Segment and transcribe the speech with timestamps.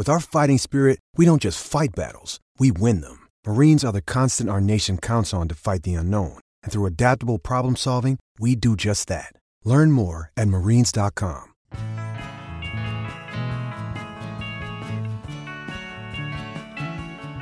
[0.00, 3.28] With our fighting spirit, we don't just fight battles, we win them.
[3.46, 6.38] Marines are the constant our nation counts on to fight the unknown.
[6.62, 9.34] And through adaptable problem solving, we do just that.
[9.62, 11.52] Learn more at marines.com.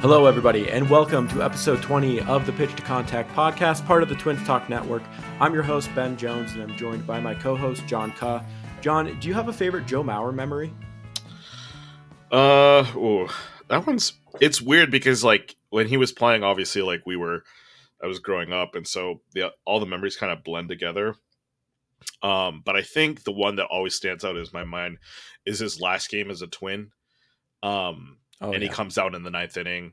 [0.01, 4.09] Hello, everybody, and welcome to episode 20 of the Pitch to Contact podcast, part of
[4.09, 5.05] the Twins Talk Network.
[5.39, 8.45] I'm your host, Ben Jones, and I'm joined by my co host, John Ka.
[8.81, 10.73] John, do you have a favorite Joe Mauer memory?
[12.31, 13.29] Uh, ooh,
[13.69, 17.45] that one's it's weird because like when he was playing, obviously, like we were,
[18.03, 21.15] I was growing up, and so the all the memories kind of blend together.
[22.23, 24.99] Um, but I think the one that always stands out in my mind
[25.45, 26.91] is his last game as a twin.
[27.63, 29.93] Um, Oh, and he comes out in the ninth inning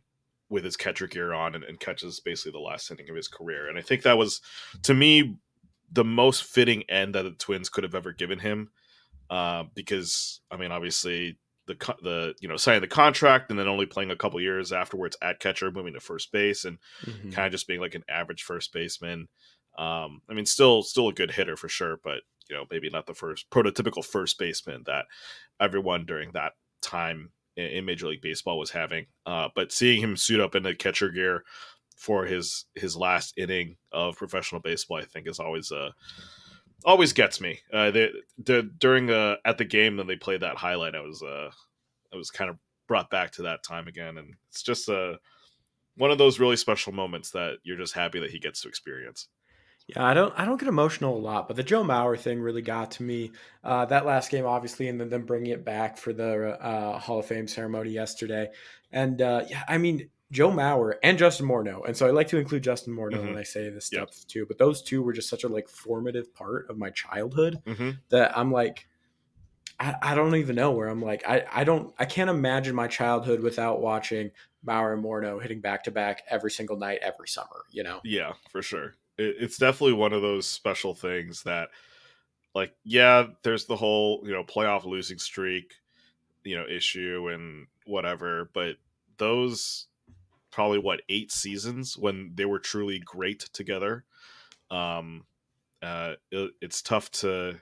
[0.49, 3.67] with his catcher gear on and, and catches basically the last inning of his career.
[3.67, 4.41] And I think that was,
[4.83, 5.37] to me,
[5.91, 8.69] the most fitting end that the Twins could have ever given him.
[9.29, 13.85] Uh, because I mean, obviously the the you know signing the contract and then only
[13.85, 17.33] playing a couple years afterwards at catcher, moving to first base, and Mhm.
[17.33, 19.27] kind of just being like an average first baseman.
[19.77, 23.07] Um, I mean, still still a good hitter for sure, but you know maybe not
[23.07, 25.05] the first prototypical first baseman that
[25.59, 29.07] everyone during that time in, in Major League Baseball was having.
[29.25, 31.43] Uh, but seeing him suit up in the catcher gear
[31.97, 35.91] for his his last inning of professional baseball, I think is always uh
[36.83, 37.59] always gets me.
[37.71, 41.21] Uh, the, the during uh at the game when they played that highlight, I was
[41.23, 41.49] uh
[42.13, 45.19] I was kind of brought back to that time again, and it's just a
[45.95, 49.27] one of those really special moments that you're just happy that he gets to experience.
[49.87, 52.63] Yeah, I don't I don't get emotional a lot, but the Joe Mauer thing really
[52.63, 53.31] got to me.
[53.63, 57.19] Uh, that last game, obviously, and then them bringing it back for the uh, Hall
[57.19, 58.49] of Fame ceremony yesterday.
[58.91, 62.37] And uh, yeah, I mean Joe Mauer and Justin Morneau, and so I like to
[62.37, 63.37] include Justin Morneau when Mhm.
[63.37, 64.11] I say this Yep.
[64.13, 64.45] stuff too.
[64.45, 67.91] But those two were just such a like formative part of my childhood Mm-hmm.
[68.09, 68.87] that I'm like,
[69.79, 72.87] I, I don't even know where I'm like I I don't I can't imagine my
[72.87, 74.31] childhood without watching
[74.65, 77.65] Mauer and Morneau hitting back to back every single night every summer.
[77.71, 77.99] You know.
[78.03, 78.95] Yeah, for sure.
[79.17, 81.69] It, it's definitely one of those special things that,
[82.53, 85.75] like, yeah, there's the whole you know playoff losing streak,
[86.43, 88.77] you know, issue and whatever, but
[89.17, 89.87] those
[90.55, 94.05] probably what eight seasons when they were truly great together.
[94.71, 95.25] Um,
[95.83, 97.59] uh, it, it's tough to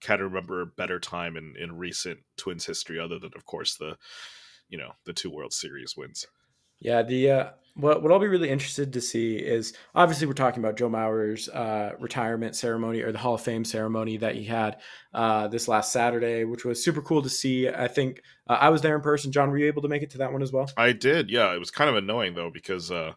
[0.00, 3.76] kind of remember a better time in in recent Twins history, other than of course
[3.76, 3.98] the,
[4.70, 6.26] you know, the two World Series wins.
[6.80, 10.62] Yeah, the uh, what what I'll be really interested to see is obviously we're talking
[10.62, 14.78] about Joe Mauer's uh, retirement ceremony or the Hall of Fame ceremony that he had
[15.14, 17.68] uh, this last Saturday, which was super cool to see.
[17.68, 19.32] I think uh, I was there in person.
[19.32, 20.70] John, were you able to make it to that one as well?
[20.76, 21.52] I did, yeah.
[21.54, 23.12] It was kind of annoying though because uh,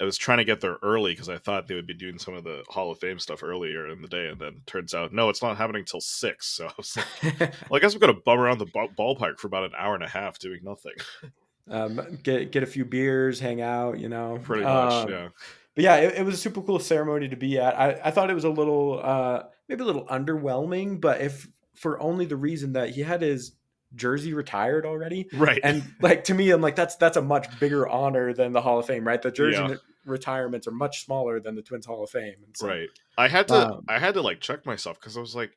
[0.00, 2.34] I was trying to get there early because I thought they would be doing some
[2.34, 5.28] of the Hall of Fame stuff earlier in the day, and then turns out no,
[5.28, 6.46] it's not happening till six.
[6.48, 7.38] So I was like,
[7.70, 10.08] well, I guess I'm gonna bum around the ballpark for about an hour and a
[10.08, 10.94] half doing nothing.
[11.70, 14.40] um, get get a few beers, hang out, you know.
[14.42, 15.28] Pretty much, Um, yeah.
[15.74, 17.78] But yeah, it, it was a super cool ceremony to be at.
[17.78, 22.00] I, I thought it was a little uh, maybe a little underwhelming, but if for
[22.02, 23.52] only the reason that he had his
[23.94, 25.28] jersey retired already.
[25.32, 25.60] Right.
[25.62, 28.78] And like to me, I'm like that's that's a much bigger honor than the Hall
[28.78, 29.22] of Fame, right?
[29.22, 29.76] The jersey Yeah.
[30.04, 32.34] retirements are much smaller than the Twins Hall of Fame.
[32.44, 32.88] And so, right.
[33.16, 35.52] I had to Um, I had to like check myself because I was like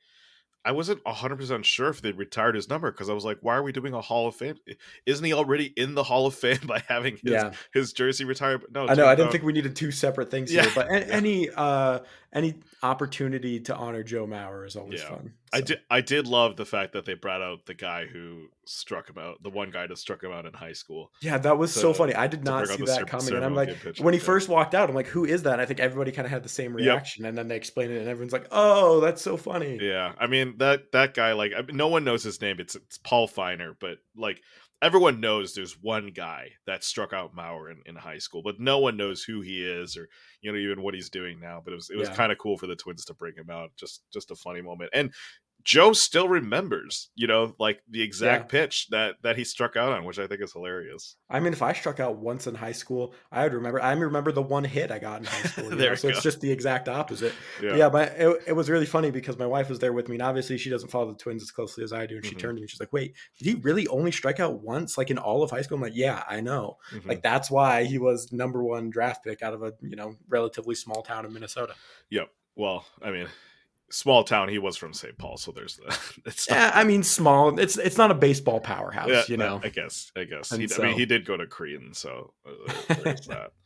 [0.63, 3.63] I wasn't 100% sure if they retired his number because I was like why are
[3.63, 4.57] we doing a Hall of Fame?
[5.05, 7.51] Isn't he already in the Hall of Fame by having his Yeah.
[7.73, 8.63] his jersey retired?
[8.71, 9.07] No, I know.
[9.07, 10.97] I didn't think we needed two separate things Yeah, here, but yeah.
[11.09, 11.99] any uh
[12.33, 15.09] any opportunity to honor Joe Mauer is always Yeah.
[15.09, 15.33] fun.
[15.53, 15.79] I did.
[15.89, 19.43] I did love the fact that they brought out the guy who struck him out,
[19.43, 21.11] the one guy that struck him out in high school.
[21.21, 22.15] Yeah, that was so funny.
[22.15, 23.69] I did not see that coming, and I'm like,
[23.99, 24.25] when he there.
[24.25, 25.53] first walked out, I'm like, who is that?
[25.53, 26.79] And I think everybody kind of had the same Yep.
[26.79, 29.77] reaction, and then they explained it, and everyone's like, oh, that's so funny.
[29.81, 32.59] Yeah, I mean that that guy, like, I mean, no one knows his name.
[32.59, 34.41] It's it's Paul Feiner, but like
[34.81, 38.79] everyone knows there's one guy that struck out Mauer in, in high school, but no
[38.79, 40.07] one knows who he is or
[40.41, 41.61] you know even what he's doing now.
[41.63, 42.15] But it was it was Yeah.
[42.15, 43.71] kind of cool for the Twins to bring him out.
[43.77, 45.13] Just just a funny moment, and
[45.63, 50.03] Joe still remembers, you know, like the exact pitch that that he struck out on,
[50.05, 51.15] which I think is hilarious.
[51.29, 53.81] I mean, if I struck out once in high school, I would remember.
[53.81, 55.69] I remember the one hit I got in high school.
[55.81, 57.33] There so it's just the exact opposite.
[57.61, 60.15] Yeah, Yeah, but it, it was really funny because my wife was there with me,
[60.15, 62.15] and obviously she doesn't follow the Twins as closely as I do.
[62.17, 62.39] And she Mhm.
[62.39, 65.09] turned to me, and she's like, "Wait, did he really only strike out once, like
[65.09, 66.77] in all of high school?" I'm like, "Yeah, I know.
[66.91, 67.07] Mhm.
[67.07, 70.75] Like that's why he was number one draft pick out of a you know relatively
[70.75, 71.75] small town in Minnesota."
[72.09, 72.29] yep.
[72.55, 73.27] Well, I mean,
[73.91, 74.49] small town.
[74.49, 75.17] He was from St.
[75.17, 75.85] Paul, so there's the.
[76.25, 77.59] It's not- Yeah, I mean, small.
[77.59, 79.59] It's it's not a baseball powerhouse, Yeah, you know.
[79.63, 80.11] I guess.
[80.15, 80.49] I guess.
[80.55, 83.51] He, I mean, he did go to Cretin, so uh, there's that.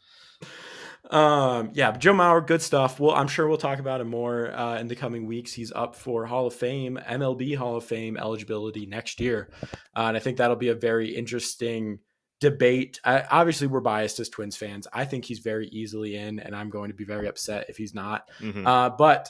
[1.11, 2.99] Um, yeah, Joe Mauer, good stuff.
[2.99, 5.53] Well, I'm sure we'll talk about him more uh, in the coming weeks.
[5.53, 9.51] He's up for Hall of Fame, MLB Hall of Fame eligibility next year,
[9.95, 11.99] uh, and I think that'll be a very interesting
[12.41, 12.99] debate.
[13.05, 14.87] I, obviously, we're biased as Twins fans.
[14.91, 17.93] I think he's very easily in, and I'm going to be very upset if he's
[17.93, 18.27] not.
[18.41, 18.65] Mhm.
[18.65, 19.29] Uh, but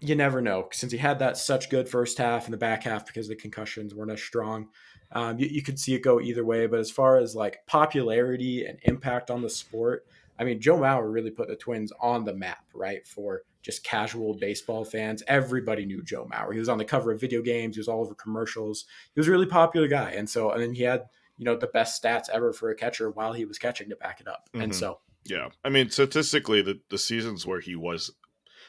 [0.00, 3.06] you never know since he had that such good first half and the back half
[3.06, 4.68] because the concussions weren't as strong.
[5.12, 6.66] Um, you, you could see it go either way.
[6.66, 10.06] But as far as like popularity and impact on the sport,
[10.38, 13.06] I mean, Joe Mauer really put the Twins on the map, right?
[13.06, 15.22] For just casual baseball fans.
[15.26, 16.52] Everybody knew Joe Mauer.
[16.52, 18.84] He was on the cover of video games, he was all over commercials.
[19.14, 20.12] He was a really popular guy.
[20.12, 21.06] And so, and then he had,
[21.38, 24.20] you know, the best stats ever for a catcher while he was catching to back
[24.20, 24.48] it up.
[24.58, 24.76] And Mhm.
[24.76, 28.12] so, Yeah, I mean, statistically, the the seasons where he was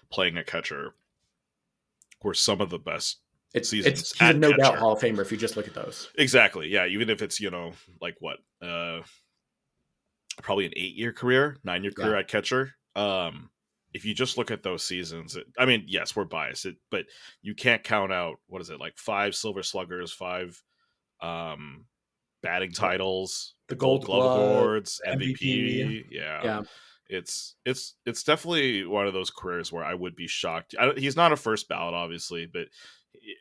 [0.10, 0.96] playing a catcher
[2.24, 3.20] were some of the best.
[3.54, 4.78] it's, Seasons it's he's a no doubt.
[4.78, 6.10] Hall of Famer if you just look at those.
[6.18, 6.68] Exactly.
[6.68, 9.02] Yeah, even if it's you know like what, uh,
[10.42, 12.04] probably an eight year career, nine year Yeah.
[12.06, 12.76] career at catcher.
[12.96, 13.50] Um,
[13.94, 17.06] if you just look at those seasons, it, I mean, yes, we're biased, it, but
[17.42, 20.62] you can't count out what is it like five Silver Sluggers, five
[21.22, 21.86] um
[22.42, 25.40] batting titles, The Gold Glove Glove, awards, MVP.
[25.42, 26.06] MVP.
[26.12, 26.42] Yeah.
[26.44, 26.62] Yeah.
[27.10, 30.76] It's it's it's definitely one of those careers where I would be shocked.
[30.80, 32.68] I, he's not a first ballot, obviously, but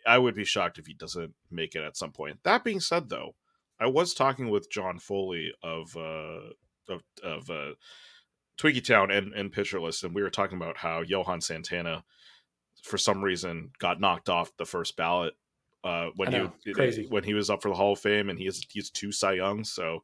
[0.07, 2.39] I would be shocked if he doesn't make it at some point.
[2.45, 3.35] That being said, though,
[3.79, 6.51] I was talking with John Foley of uh,
[6.89, 7.75] of of uh,
[8.59, 12.05] Twinkie Town and and Pitcher List, and we were talking about how Johan Santana,
[12.83, 15.35] for some reason, got knocked off the first ballot
[15.85, 18.67] uh, when know, he when he was up for the Hall of Fame, and he's
[18.71, 20.03] he's two Cy Youngs, so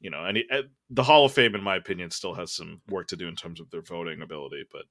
[0.00, 2.80] you know, and he, uh, the Hall of Fame, in my opinion, still has some
[2.88, 4.64] work to do in terms of their voting ability.
[4.70, 4.82] But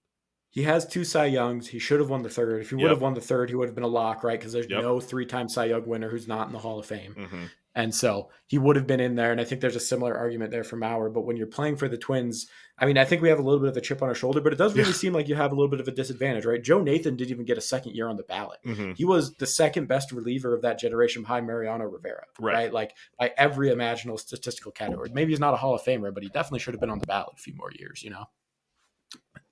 [0.55, 1.67] He has two Cy Youngs.
[1.67, 2.61] He should have won the third.
[2.61, 2.89] If he would Yep.
[2.91, 4.39] have won the third, he would have been a lock, right?
[4.39, 4.81] Because there's Yep.
[4.81, 7.13] no three-time Cy Young winner who's not in the Hall of Fame.
[7.13, 7.49] mhm.
[7.77, 9.33] And so he would have been in there.
[9.33, 11.13] And I think there's a similar argument there for Mauer.
[11.13, 12.47] But when you're playing for the Twins,
[12.77, 14.39] I mean, I think we have a little bit of a chip on our shoulder,
[14.39, 14.93] but it does really Yeah.
[14.95, 16.63] seem like you have a little bit of a disadvantage, right?
[16.63, 18.59] Joe Nathan didn't even get a second year on the ballot.
[18.65, 18.95] Mhm.
[18.95, 22.53] He was the second best reliever of that generation behind Mariano Rivera, Right.
[22.53, 22.73] right?
[22.73, 25.09] Like by every imaginable statistical category.
[25.13, 27.07] Maybe he's not a Hall of Famer, but he definitely should have been on the
[27.07, 28.23] ballot a few more years, you know?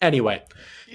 [0.03, 0.43] Anyway,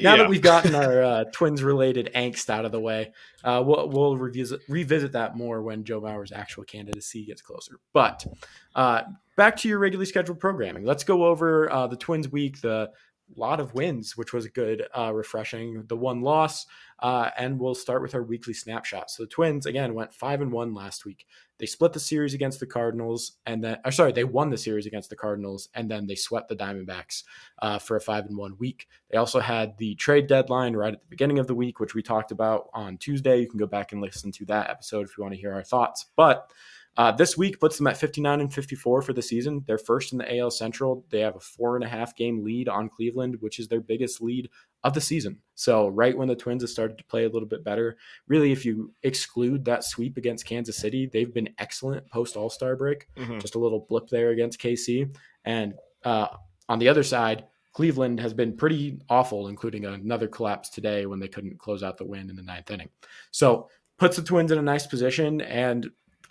[0.02, 0.16] now Yeah.
[0.18, 3.12] that we've gotten our uh, twins related angst out of the way,
[3.42, 7.80] uh, we'll, we'll revisit, revisit that more when Joe Mauer's actual candidacy gets closer.
[7.94, 8.26] But
[8.74, 10.84] uh, back to your regularly scheduled programming.
[10.84, 12.90] Let's go over uh, the Twins week, the
[13.36, 16.66] lot of wins, which was good, uh, refreshing, the one loss,
[17.00, 19.10] uh, and we'll start with our weekly snapshot.
[19.10, 21.26] So the Twins again went five and one last week.
[21.58, 24.86] They split the series against the Cardinals, and then, or sorry, they won the series
[24.86, 27.24] against the Cardinals, and then they swept the Diamondbacks
[27.60, 28.88] uh, for a five and one week.
[29.10, 32.02] They also had the trade deadline right at the beginning of the week, which we
[32.02, 33.40] talked about on Tuesday.
[33.40, 35.64] You can go back and listen to that episode if you want to hear our
[35.64, 36.06] thoughts.
[36.16, 36.50] But
[36.98, 39.64] uh, this week puts them at 59 and 54 for the season.
[39.66, 41.04] They're first in the AL Central.
[41.10, 44.20] They have a four and a half game lead on Cleveland, which is their biggest
[44.20, 44.50] lead
[44.84, 45.38] of the season.
[45.54, 48.64] So, right when the Twins have started to play a little bit better, really, if
[48.66, 53.40] you exclude that sweep against Kansas City, they've been excellent post All Star break Mhm.
[53.40, 55.08] just a little blip there against KC.
[55.44, 55.74] And
[56.04, 56.28] uh,
[56.68, 61.28] on the other side, Cleveland has been pretty awful, including another collapse today when they
[61.28, 62.88] couldn't close out the win in the ninth inning.
[63.30, 65.40] So puts the Twins in a nice position.
[65.42, 65.88] And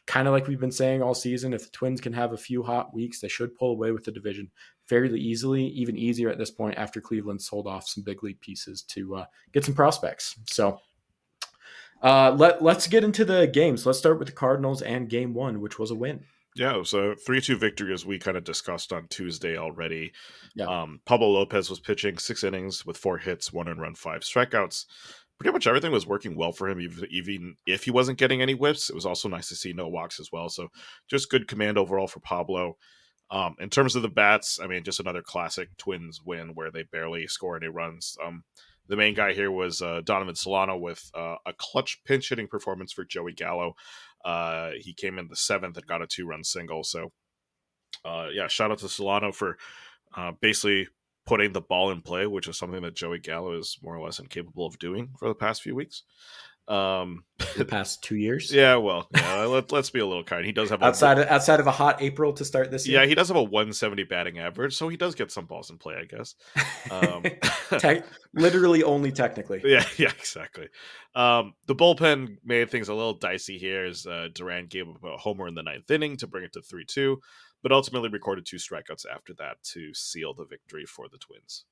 [0.08, 2.64] kind of like we've been saying all season, if the Twins can have a few
[2.64, 4.50] hot weeks, they should pull away with the division
[4.88, 8.82] fairly easily, even easier at this point after Cleveland sold off some big league pieces
[8.84, 10.40] to uh, get some prospects.
[10.50, 10.80] So
[12.02, 13.86] uh, let, let's get into the games.
[13.86, 16.24] Let's start with the Cardinals and game one, which was a win.
[16.56, 20.12] Yeah, so three two victory as we kind of discussed on Tuesday already.
[20.56, 20.66] Yeah.
[20.66, 24.86] Um, Pablo Lopez was pitching six innings with four hits, one and run, five strikeouts.
[25.39, 26.79] Pretty much everything was working well for him,
[27.10, 28.89] even if he wasn't getting any whiffs.
[28.89, 30.50] It was also nice to see no walks as well.
[30.50, 30.70] So
[31.08, 32.77] just good command overall for Pablo.
[33.29, 36.84] Um, in terms of the bats, I mean, just another classic Twins win where they
[36.84, 38.17] barely score any runs.
[38.25, 38.44] Um,
[38.88, 42.94] the main guy here was uh, Donovan Solano with uh, a clutch pinch hitting performance
[42.94, 43.74] for Joey Gallo.
[44.24, 46.84] Uh, he came in the seventh and got a two run single.
[46.84, 47.12] So,
[48.06, 49.58] uh, yeah, shout out to Solano for
[50.15, 50.88] uh, basically
[51.27, 54.17] putting the ball in play, which is something that Joey Gallo is more or less
[54.17, 56.03] incapable of doing for the past few weeks.
[56.67, 57.24] Um,
[57.55, 58.51] the past two years.
[58.51, 60.46] Yeah, well, yeah, let, us be a little kind.
[60.46, 63.01] He does have outside a, of, outside of a hot April to start this year.
[63.01, 65.77] Yeah, he does have a 170 batting average, so he does get some balls in
[65.77, 66.36] play, I guess.
[66.91, 67.24] Um,
[67.79, 68.01] Te-
[68.34, 69.62] literally only technically.
[69.63, 70.67] Yeah, yeah, exactly.
[71.15, 75.15] Um, the bullpen made things a little dicey here as uh, Duran gave up a
[75.15, 77.22] homer in the ninth inning to bring it to three two,
[77.64, 81.66] but ultimately recorded two strikeouts after that to seal the victory for the Twins.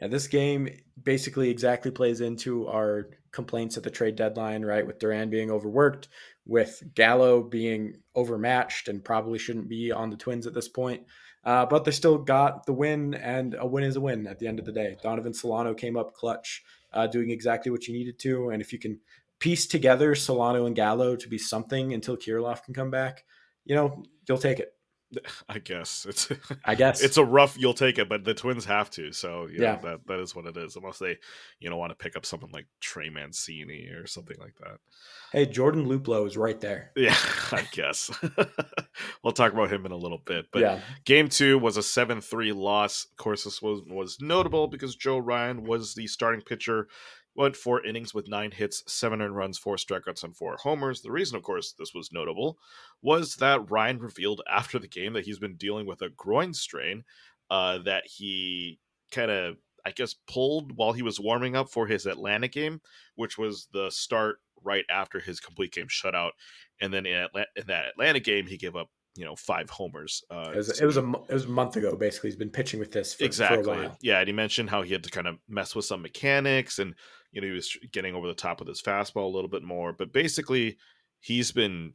[0.00, 0.68] Yeah, this game
[1.02, 4.86] basically exactly plays into our complaints at the trade deadline, right?
[4.86, 6.08] With Duran being overworked,
[6.46, 11.04] with Gallo being overmatched and probably shouldn't be on the Twins at this point.
[11.44, 14.46] Uh, but they still got the win, and a win is a win at the
[14.46, 14.96] end of the day.
[15.02, 18.50] Donovan Solano came up clutch, uh, doing exactly what you needed to.
[18.50, 19.00] And if you can
[19.38, 23.24] piece together Solano and Gallo to be something until Kirilloff can come back,
[23.64, 24.74] you know, you'll take it.
[25.48, 26.30] I guess it's.
[26.64, 27.58] I guess it's a rough.
[27.58, 29.12] You'll take it, but the Twins have to.
[29.12, 30.76] So yeah, that that is what it is.
[30.76, 31.18] Unless they,
[31.58, 34.78] you know, want to pick up someone like Trey Mancini or something like that.
[35.32, 36.90] Hey, Jordan Luplow is right there.
[36.96, 37.16] Yeah,
[37.52, 38.10] I guess.
[39.22, 40.46] we'll talk about him in a little bit.
[40.52, 40.80] But yeah.
[41.04, 43.06] game two was a seven three loss.
[43.10, 46.88] Of course, this was was notable because Joe Ryan was the starting pitcher
[47.34, 51.00] went four innings with nine hits, seven earned runs, four strikeouts, and four homers.
[51.00, 52.58] The reason, of course, this was notable
[53.02, 57.04] was that Ryan revealed after the game that he's been dealing with a groin strain
[57.50, 58.78] uh, that he
[59.10, 62.80] kind of, I guess, pulled while he was warming up for his Atlanta game,
[63.14, 66.32] which was the start right after his complete game shutout.
[66.80, 70.22] And then in, Atlanta, in that Atlanta game, he gave up you know five homers.
[70.30, 71.96] Uh, it, was, it was a it was a month ago.
[71.96, 73.64] Basically, he's been pitching with this for, exactly.
[73.64, 73.98] For a while.
[74.00, 76.94] Yeah, and he mentioned how he had to kind of mess with some mechanics, and
[77.32, 79.92] you know he was getting over the top with his fastball a little bit more.
[79.92, 80.78] But basically,
[81.20, 81.94] he's been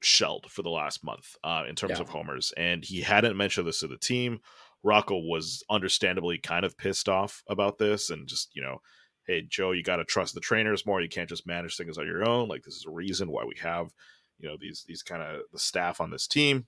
[0.00, 2.02] shelled for the last month uh, in terms yeah.
[2.02, 4.40] of homers, and he hadn't mentioned this to the team.
[4.82, 8.78] Rocco was understandably kind of pissed off about this, and just you know.
[9.24, 11.00] Hey Joe, you got to trust the trainers more.
[11.00, 12.48] You can't just manage things on your own.
[12.48, 13.92] Like this is a reason why we have
[14.42, 16.66] you know these these kind of the staff on this team.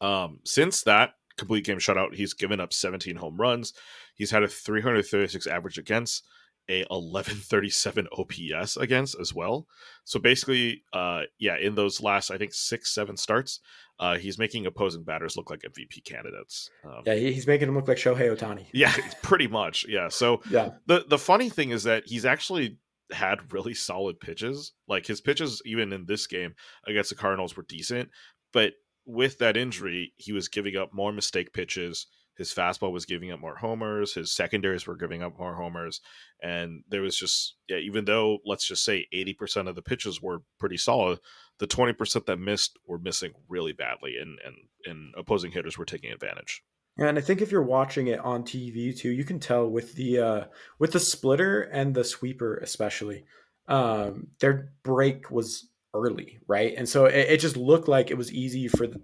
[0.00, 3.72] Um, since that complete game shutout, he's given up 17 home runs.
[4.14, 6.24] He's had a 336 average against,
[6.68, 9.66] a 1137 OPS against as well.
[10.04, 13.60] So basically, uh, yeah, in those last I think six seven starts,
[13.98, 16.70] uh, he's making opposing batters look like MVP candidates.
[16.84, 18.66] Um, yeah, he's making them look like Shohei Ohtani.
[18.72, 19.86] Yeah, pretty much.
[19.88, 20.08] Yeah.
[20.08, 22.78] So yeah, the the funny thing is that he's actually
[23.10, 24.72] had really solid pitches.
[24.88, 26.54] Like his pitches, even in this game
[26.86, 28.10] against the Cardinals, were decent.
[28.52, 32.06] But with that injury, he was giving up more mistake pitches.
[32.36, 34.14] His fastball was giving up more homers.
[34.14, 36.00] His secondaries were giving up more homers.
[36.42, 40.42] And there was just, yeah, even though let's just say 80% of the pitches were
[40.58, 41.18] pretty solid,
[41.58, 44.16] the 20% that missed were missing really badly.
[44.20, 46.62] And, and, and opposing hitters were taking advantage.
[46.98, 50.18] And I think if you're watching it on TV too, you can tell with the
[50.18, 50.44] uh,
[50.78, 53.24] with the splitter and the sweeper especially,
[53.66, 56.74] um, their break was early, right?
[56.76, 59.00] And so it, it just looked like it was easy for the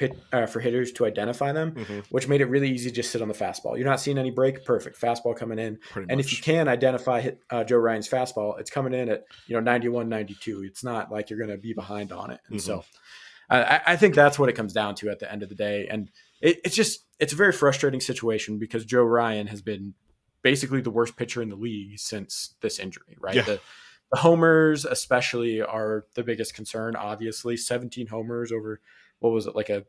[0.00, 1.98] pit, uh, for hitters to identify them, mm-hmm.
[2.08, 3.76] which made it really easy to just sit on the fastball.
[3.76, 5.78] You're not seeing any break, perfect fastball coming in.
[5.90, 6.26] Pretty and much.
[6.26, 9.60] if you can identify hit, uh, Joe Ryan's fastball, it's coming in at you know
[9.60, 10.62] 91, 92.
[10.64, 12.40] It's not like you're going to be behind on it.
[12.48, 12.80] And mm-hmm.
[12.80, 12.84] so
[13.50, 15.86] I, I think that's what it comes down to at the end of the day.
[15.88, 19.92] And it, it's just it's a very frustrating situation because Joe Ryan has been
[20.40, 23.34] basically the worst pitcher in the league since this injury, right?
[23.34, 23.42] Yeah.
[23.42, 23.60] The,
[24.12, 26.96] the homers, especially, are the biggest concern.
[26.96, 28.80] Obviously, 17 homers over
[29.20, 29.84] what was it like a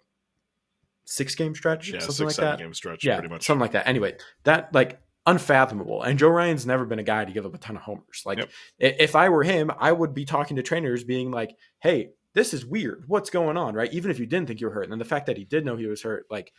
[1.06, 2.60] six game stretch, yeah, something six, like that.
[2.60, 3.88] Game stretch, yeah, pretty much, something like that.
[3.88, 6.04] Anyway, that like unfathomable.
[6.04, 8.24] And Joe Ryan's never been a guy to give up a ton of homers.
[8.26, 8.50] Like, yep.
[8.80, 12.66] if I were him, I would be talking to trainers, being like, "Hey, this is
[12.66, 13.06] weird.
[13.08, 13.92] What's going on, right?
[13.94, 15.66] Even if you didn't think you were hurt, and then the fact that he did
[15.66, 16.54] know he was hurt, like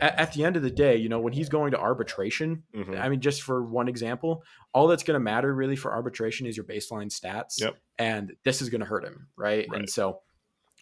[0.00, 2.94] at, at the end of the day, you know, when he's going to arbitration, mm-hmm.
[2.94, 6.56] I mean, just for one example, all that's going to matter really for arbitration is
[6.56, 7.76] your baseline stats, yep.
[7.98, 9.66] and this is going to hurt him, right?
[9.70, 9.80] right?
[9.80, 10.20] And so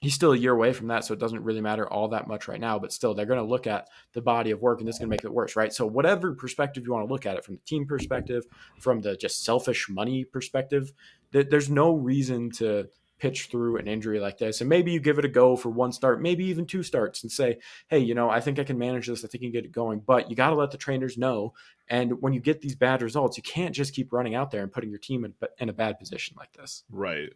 [0.07, 2.47] he's still a year away from that, so it doesn't really matter all that much
[2.47, 2.79] right now.
[2.79, 5.09] But still, they're going to look at the body of work, and this is going
[5.09, 5.73] to make it worse, right?
[5.73, 8.45] So whatever perspective you want to look at it, from the team perspective,
[8.79, 10.93] from the just selfish money perspective,
[11.33, 12.87] th- there's no reason to
[13.19, 14.61] pitch through an injury like this.
[14.61, 17.33] And maybe you give it a go for one start, maybe even two starts, and
[17.33, 17.59] say,
[17.89, 19.25] hey, you know, I think I can manage this.
[19.25, 20.03] I think I can get it going.
[20.07, 21.53] But you got to let the trainers know.
[21.89, 24.71] And when you get these bad results, you can't just keep running out there and
[24.71, 26.85] putting your team in, in a bad position like this.
[26.93, 27.33] Right.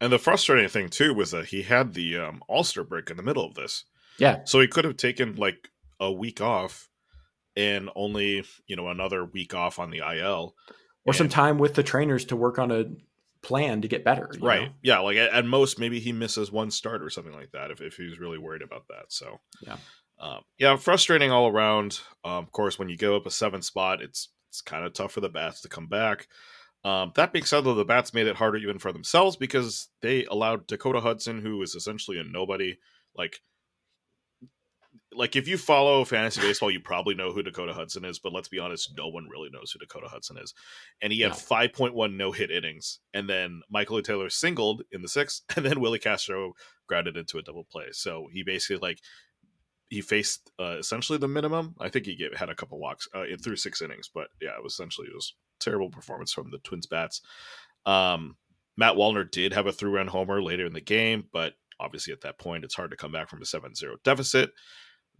[0.00, 3.16] And the frustrating thing too was that he had the um, All Star break in
[3.16, 3.84] the middle of this.
[4.18, 4.44] Yeah.
[4.44, 5.70] So he could have taken like
[6.00, 6.88] a week off
[7.56, 10.54] and only, you know, another week off on the IL.
[11.06, 12.84] Or and, some time with the trainers to work on a
[13.42, 14.30] plan to get better.
[14.40, 14.62] Right.
[14.62, 14.74] Know?
[14.82, 14.98] Yeah.
[15.00, 17.96] Like at, at, most, maybe he misses one start or something like that if, if
[17.96, 19.06] he's really worried about that.
[19.08, 19.76] So, yeah.
[20.18, 22.00] Um, yeah, frustrating all around.
[22.24, 25.12] Um, of course, when you go up a seven spot, it's it's kind of tough
[25.12, 26.28] for the bats to come back.
[26.84, 30.24] Um, that being said, though, the bats made it harder even for themselves because they
[30.24, 32.76] allowed Dakota Hudson, who is essentially a nobody,
[33.16, 33.40] like
[35.16, 38.48] like if you follow fantasy baseball, you probably know who Dakota Hudson is, but let's
[38.48, 40.54] be honest, no one really knows who Dakota Hudson is.
[41.00, 41.36] And he had no.
[41.36, 45.98] 5.1 no hit innings, and then Michael Taylor singled in the sixth, and then Willi
[45.98, 46.52] Castro
[46.86, 47.86] grounded into a double play.
[47.92, 48.98] So he basically like
[49.88, 51.74] he faced uh, essentially the minimum.
[51.80, 54.62] I think he gave, had a couple walks uh, through six innings, but yeah, it
[54.62, 57.20] was essentially it was terrible performance from the Twins bats.
[57.86, 58.36] Um,
[58.76, 62.22] Matt Wallner did have a three run homer later in the game, but obviously at
[62.22, 64.50] that point it's hard to come back from a 7-0 deficit.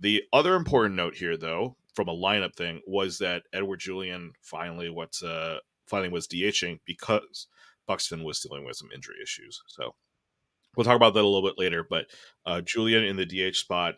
[0.01, 4.91] The other important note here, though, from a lineup thing, was that Edouard Julien finally
[4.91, 7.47] what's uh finally was DHing because
[7.87, 9.63] Buxton was dealing with some injury issues.
[9.69, 9.95] So
[10.77, 11.87] we'll talk about that a little bit later.
[11.89, 12.07] But
[12.47, 13.97] uh, Julien in the DH spot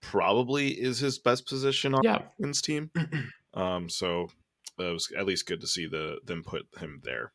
[0.00, 2.22] probably is his best position on yeah.
[2.36, 2.90] Twins team.
[3.54, 4.28] um, so
[4.86, 7.32] it was at least good to see the them put him there.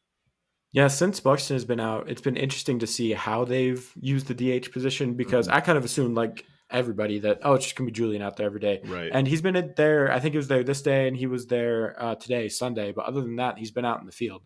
[0.72, 4.34] Yeah, since Buxton has been out, it's been interesting to see how they've used the
[4.60, 5.58] DH position because mm-hmm.
[5.58, 8.48] I kind of assumed like everybody that oh it's just gonna be Julien out there
[8.48, 8.82] every day.
[8.84, 9.12] Right.
[9.14, 10.12] And he's been there.
[10.12, 12.92] I think he was there this day and he was there uh, today, Sunday.
[12.92, 14.44] But other than that, he's been out in the field.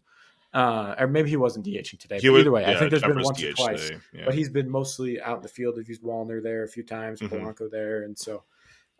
[0.53, 2.19] Uh, or maybe he wasn't DHing today.
[2.19, 3.91] He either way, yeah, I think there's been once DH or twice.
[4.13, 4.25] Yeah.
[4.25, 5.77] But he's been mostly out in the field.
[5.77, 7.35] He's used Wallner there a few times, mm-hmm.
[7.35, 8.43] Polanco there, and so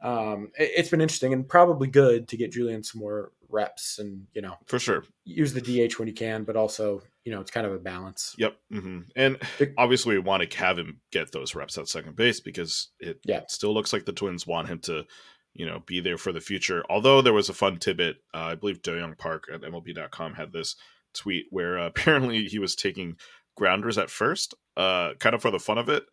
[0.01, 4.27] um, it, has been interesting and probably good to get Julien some more reps and
[4.34, 7.51] you know for sure use the DH when you can, but also you know it's
[7.51, 8.36] kind of a balance.
[8.38, 9.00] Yep, mm-hmm.
[9.16, 9.38] and
[9.77, 13.41] obviously we want to have him get those reps at second base because it yeah.
[13.48, 15.06] still looks like the Twins want him to
[15.54, 16.84] you know be there for the future.
[16.89, 20.76] Although there was a fun tidbit, uh, I believe Do-Hyoung Park at MLB.com had this
[21.13, 23.17] tweet where uh, apparently he was taking
[23.56, 26.04] grounders at first, uh, kind of for the fun of it.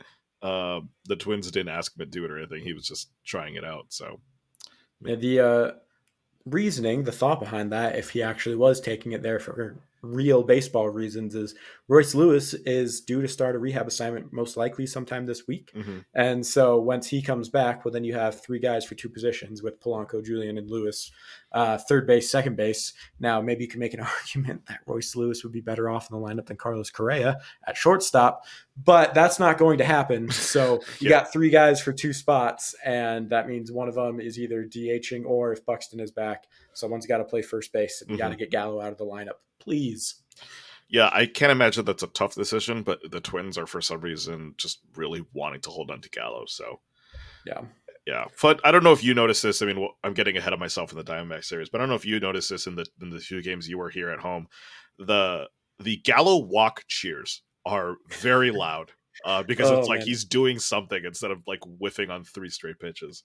[0.45, 3.55] Uh, the Twins didn't ask him to do it or anything; he was just trying
[3.55, 3.87] it out.
[3.89, 4.21] So,
[5.01, 5.73] yeah, the uh,
[6.45, 10.89] reasoning, the thought behind that, if he actually was taking it there for real baseball
[10.89, 11.55] reasons is
[11.89, 15.73] Royce Lewis is due to start a rehab assignment most likely sometime this week.
[15.75, 15.99] Mm-hmm.
[16.15, 19.63] And so once he comes back, well, then you have three guys for two positions
[19.63, 21.11] with Polanco, Julien, and Lewis,
[21.53, 22.95] uh, third base, second base.
[23.21, 26.19] Now, maybe you can make an argument that Royce Lewis would be better off in
[26.19, 28.45] the lineup than Carlos Correa at shortstop,
[28.83, 30.31] but that's not going to happen.
[30.45, 31.21] So you yeah.
[31.21, 35.25] got three guys for two spots, and that means one of them is either DHing
[35.25, 38.25] or if Buxton is back, someone's got to play first base and you mm-hmm.
[38.25, 40.17] got to get Gallo out of the lineup please.
[40.89, 44.55] Yeah, I can't imagine that's a tough decision, but the Twins are for some reason
[44.59, 46.45] just really wanting to hold on to Gallo.
[46.47, 46.81] So,
[47.47, 47.63] yeah,
[48.07, 48.27] yeah.
[48.41, 49.63] But I don't know if you noticed this.
[49.63, 51.89] I mean, well, I'm getting ahead of myself in the Diamondback series, but I don't
[51.89, 54.21] know if you noticed this in the in the few games you were here at
[54.21, 54.47] home.
[54.99, 55.49] The
[55.81, 58.93] the Gallo walk cheers are very loud
[59.25, 60.07] uh, because oh, it's like man.
[60.07, 63.25] he's doing something instead of like whiffing on three straight pitches.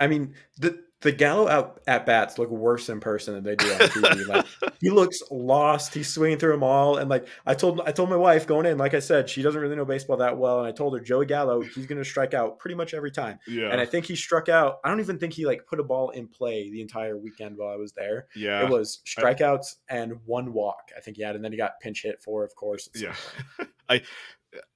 [0.00, 3.72] I mean, the the Gallo out at bats look worse in person than they do
[3.72, 4.26] on TV.
[4.26, 4.46] like
[4.80, 5.92] he looks lost.
[5.94, 8.78] He's swinging through them all, and like I told I told my wife going in,
[8.78, 11.26] like I said, she doesn't really know baseball that well, and I told her Joey
[11.26, 13.40] Gallo, he's going to strike out pretty much every time.
[13.48, 13.70] Yeah.
[13.70, 14.78] And I think he struck out.
[14.84, 17.70] I don't even think he like put a ball in play the entire weekend while
[17.70, 18.28] I was there.
[18.36, 18.64] Yeah.
[18.64, 20.90] It was strikeouts I, and one walk.
[20.96, 22.88] I think he had, and then he got pinch hit for, of course.
[22.94, 23.14] Yeah.
[23.88, 24.02] I.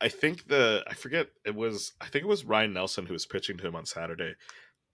[0.00, 3.26] I think the I forget it was I think it was Ryne Nelson who was
[3.26, 4.34] pitching to him on Saturday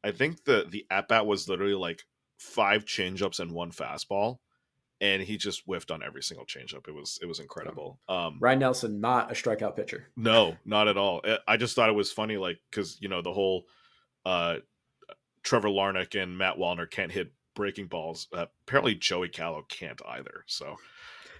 [0.04, 2.02] I think the the at bat was literally like
[2.38, 4.38] five changeups and one fastball,
[5.00, 6.88] and he just whiffed on every single changeup.
[6.88, 8.00] It was it was incredible.
[8.08, 10.08] Um, Ryne Nelson, not a strikeout pitcher.
[10.16, 11.22] No, not at all.
[11.46, 13.64] I just thought it was funny, like because you know the whole
[14.24, 14.56] uh,
[15.42, 18.28] Trevor Larnach and Matt Wallner can't hit breaking balls.
[18.32, 20.44] Uh, apparently, Joey Gallo can't either.
[20.46, 20.76] So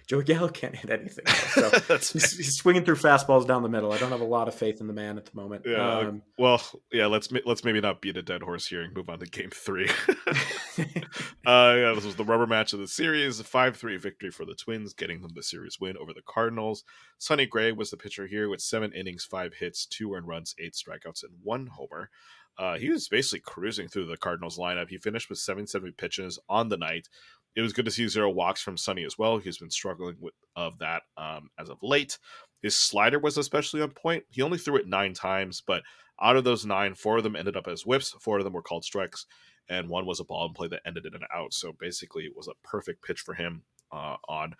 [0.07, 1.25] Joey Gallo can't hit anything.
[1.27, 3.91] So he's, he's, swinging through fastballs down the middle.
[3.93, 5.63] I don't have a lot of faith in the man at the moment.
[5.65, 5.99] Yeah.
[5.99, 6.61] Um, well,
[6.91, 7.05] yeah.
[7.05, 9.89] Let's let's maybe not beat a dead horse here and move on to Game Three.
[10.77, 13.39] uh, yeah, this was the rubber match of the series.
[13.39, 16.83] A five-three victory for the Twins, getting them the series win over the Cardinals.
[17.17, 20.73] Sonny Gray was the pitcher here with seven innings, five hits, two earned runs, eight
[20.73, 22.09] strikeouts, and one homer.
[22.57, 24.89] Uh, he was basically cruising through the Cardinals lineup.
[24.89, 27.09] He finished with 77 pitches on the night
[27.55, 29.37] it was good to see zero walks from Sonny as well.
[29.37, 32.17] He's been struggling with of that um, as of late.
[32.61, 34.23] His slider was especially on point.
[34.29, 35.83] He only threw it nine times, but
[36.21, 38.61] out of those nine, four of them ended up as whiffs, four of them were
[38.61, 39.25] called strikes,
[39.69, 41.53] and one was a ball and play that ended in an out.
[41.53, 44.55] So basically, it was a perfect pitch for him uh, on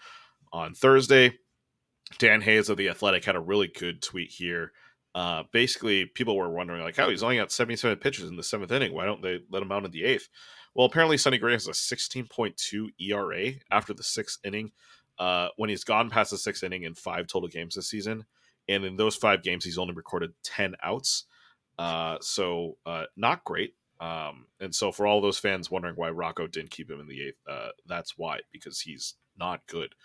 [0.52, 1.34] on Thursday.
[2.20, 4.72] Dan Hayes of the Athletic had a really good tweet here.
[5.16, 8.44] Uh, basically, people were wondering like, "How oh, he's only got 77 pitches in the
[8.44, 8.94] seventh inning?
[8.94, 10.28] Why don't they let him out in the eighth?
[10.76, 14.72] Well, apparently, Sonny Gray has a 16.2 ERA after the sixth inning.
[15.20, 18.26] Uh, when he's gone past the sixth inning in five total games this season,
[18.68, 21.26] and in those five games, he's only recorded 10 outs.
[21.78, 23.76] Uh, so uh, not great.
[24.00, 27.28] Um, and so for all those fans wondering why Rocco didn't keep him in the
[27.28, 29.96] eighth, uh, that's why because he's not good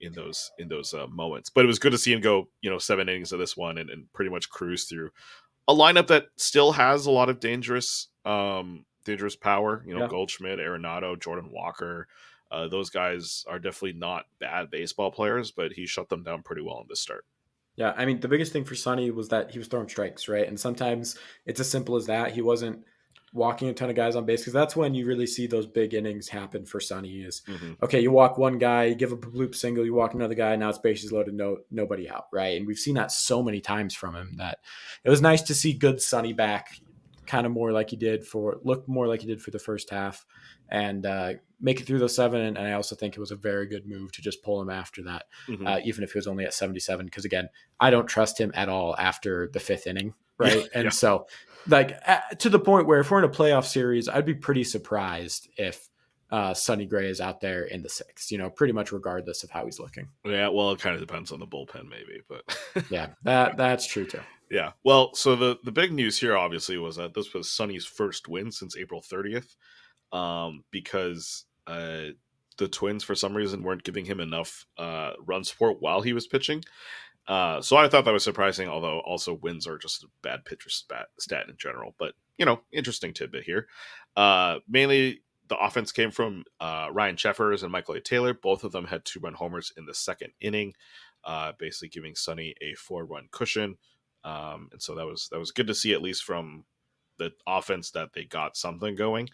[0.00, 1.50] in those in those uh, moments.
[1.50, 3.78] But it was good to see him go, you know, seven innings of this one
[3.78, 5.10] and, and pretty much cruise through
[5.66, 9.84] a lineup that still has a lot of dangerous um, dangerous power.
[9.86, 10.08] You know, yeah.
[10.08, 12.08] Goldschmidt, Arenado, Jordan Walker.
[12.50, 16.62] Uh, those guys are definitely not bad baseball players, but he shut them down pretty
[16.62, 17.24] well in this start.
[17.76, 20.48] Yeah, I mean, the biggest thing for Sonny was that he was throwing strikes, right?
[20.48, 22.32] And sometimes it's as simple as that.
[22.32, 22.84] He wasn't
[23.32, 25.94] walking a ton of guys on base because that's when you really see those big
[25.94, 27.20] innings happen for Sonny.
[27.20, 27.74] Is mm-hmm.
[27.82, 30.70] okay, you walk one guy, you give a bloop single, you walk another guy, now
[30.70, 32.56] it's bases loaded, no nobody out, right?
[32.56, 34.58] And we've seen that so many times from him that
[35.04, 36.80] it was nice to see good Sonny back,
[37.28, 39.90] kind of more like he did for look more like he did for the first
[39.90, 40.26] half,
[40.68, 42.40] and uh, make it through those seven.
[42.40, 45.04] And, I also think it was a very good move to just pull him after
[45.04, 45.66] that, mm-hmm.
[45.66, 47.06] uh, even if he was only at seventy seven.
[47.06, 50.68] Because again, I don't trust him at all after the fifth inning right?
[50.74, 50.90] And yeah.
[50.90, 51.26] so
[51.66, 51.98] like
[52.38, 55.88] to the point where if we're in a playoff series, I'd be pretty surprised if
[56.30, 58.30] uh, Sonny Gray is out there in the sixth.
[58.30, 60.08] You know, pretty much regardless of how he's looking.
[60.24, 62.58] Yeah, well, it kind of depends on the bullpen, maybe, but
[62.90, 64.20] yeah, that that's true too.
[64.50, 68.28] Yeah, well, so the the big news here obviously was that this was Sonny's first
[68.28, 69.56] win since April 30th,
[70.12, 72.12] um, because uh,
[72.56, 76.26] the Twins for some reason weren't giving him enough uh, run support while he was
[76.26, 76.62] pitching.
[77.26, 80.70] Uh, so I thought that was surprising, although also wins are just a bad pitcher
[80.70, 81.08] stat,
[81.48, 81.94] in general.
[81.98, 83.68] But, you know, interesting tidbit here.
[84.16, 88.00] Uh, mainly the offense came from uh, Ryan Jeffers and Michael A.
[88.00, 88.32] Taylor.
[88.32, 90.72] Both of them had two run homers in the second inning,
[91.22, 93.76] uh, basically giving Sonny a four run cushion.
[94.24, 96.64] Um, and so that was that was good to see at least from
[97.18, 99.28] the offense that they got something going.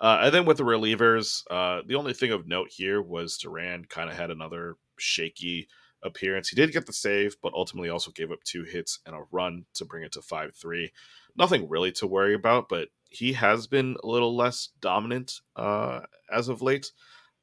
[0.00, 3.84] Uh, and then with the relievers, uh, the only thing of note here was Duran
[3.86, 5.68] kind of had another shaky
[6.02, 6.48] appearance.
[6.48, 9.64] He did get the save, but ultimately also gave up two hits and a run
[9.74, 10.92] to bring it to 5 3.
[11.36, 16.48] Nothing really to worry about, but he has been a little less dominant uh, as
[16.48, 16.92] of late.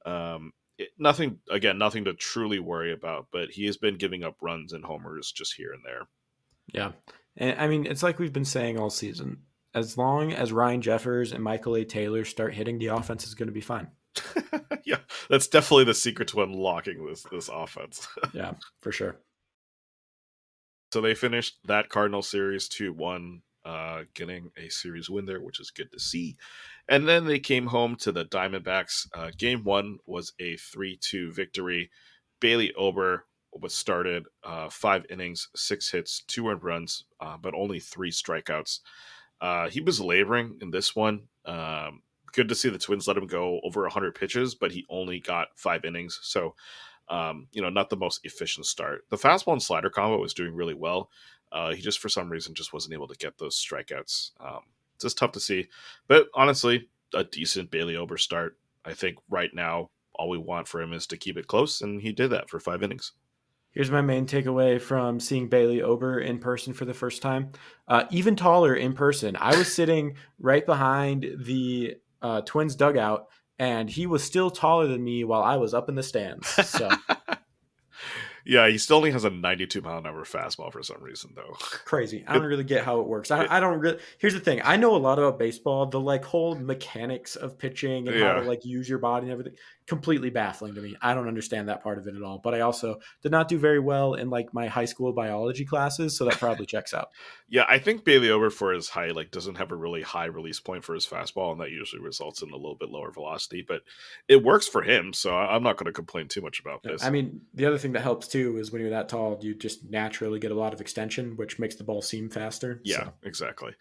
[0.06, 4.38] Um, it, nothing, again, nothing to truly worry about, but he has been giving up
[4.42, 6.08] runs and homers just here and there.
[6.68, 6.92] Yeah.
[7.38, 9.44] And I mean, it's like we've been saying all season.
[9.74, 11.84] As long as Ryan Jeffers and Michael A.
[11.84, 13.88] Taylor start hitting, the offense is going to be fine.
[14.86, 14.98] yeah,
[15.30, 18.08] that's definitely the secret to unlocking this this offense.
[18.34, 19.18] yeah, for sure.
[20.92, 25.60] So they finished that Cardinal series 2 1, uh, getting a series win there, which
[25.60, 26.38] is good to see.
[26.88, 29.08] And then they came home to the Diamondbacks.
[29.12, 31.90] Uh, game one was a 3 2 victory.
[32.40, 33.26] Bailey Ober
[33.62, 38.80] was started uh, five innings, six hits, two earned runs, uh, but only three strikeouts.
[39.42, 41.24] Uh, he was laboring in this one.
[41.46, 45.20] Um, good to see the Twins let him go over 100 pitches, but he only
[45.20, 46.20] got five innings.
[46.24, 46.56] So,
[47.10, 49.06] um, you know, not the most efficient start.
[49.10, 51.10] The fastball and slider combo was doing really well.
[51.52, 54.32] Uh, he just, for some reason, just wasn't able to get those strikeouts.
[54.40, 54.62] Um,
[54.96, 55.68] it's just tough to see.
[56.08, 58.58] But honestly, a decent Bailey Ober start.
[58.86, 62.02] I think right now, all we want for him is to keep it close, and
[62.02, 63.14] he did that for five innings.
[63.74, 67.52] Here's my main takeaway from seeing Bailey Ober in person for the first time.
[67.88, 69.36] Uh, even taller in person.
[69.36, 75.04] I was sitting right behind the uh, Twins dugout, and he was still taller than
[75.04, 76.48] me while I was up in the stands.
[76.48, 76.88] So.
[78.46, 81.56] yeah, he still only has a 92 mile an hour fastball for some reason, though.
[81.60, 82.24] Crazy.
[82.28, 83.32] I don't really get how it works.
[83.32, 83.98] I, I, don't really.
[84.20, 84.62] Here's the thing.
[84.64, 85.88] I know a lot about baseball.
[85.88, 88.34] The like whole mechanics of pitching and yeah.
[88.34, 89.56] how to like use your body and everything
[89.88, 90.96] completely baffling to me.
[91.02, 92.40] I don't understand that part of it at all.
[92.44, 96.18] But I also did not do very well in like my high school biology classes,
[96.18, 97.10] so that probably checks out.
[97.50, 100.60] Yeah, I think Bailey Ober for his height like doesn't have a really high release
[100.60, 103.64] point for his fastball, and that usually results in a little bit lower velocity.
[103.68, 103.84] But
[104.28, 107.04] it works for him, so I'm not going to complain too much about this.
[107.04, 109.88] I mean, the other thing that helps too is when you're that tall, you just
[109.88, 112.82] naturally get a lot of extension, which makes the ball seem faster.
[112.84, 113.14] Yeah, so.
[113.22, 113.74] exactly.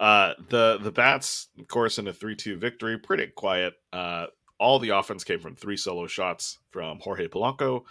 [0.00, 3.74] Uh, the the bats, of course, in a three two victory, pretty quiet.
[3.92, 4.26] Uh,
[4.60, 7.84] all the offense came from three solo shots from Jorge Polanco,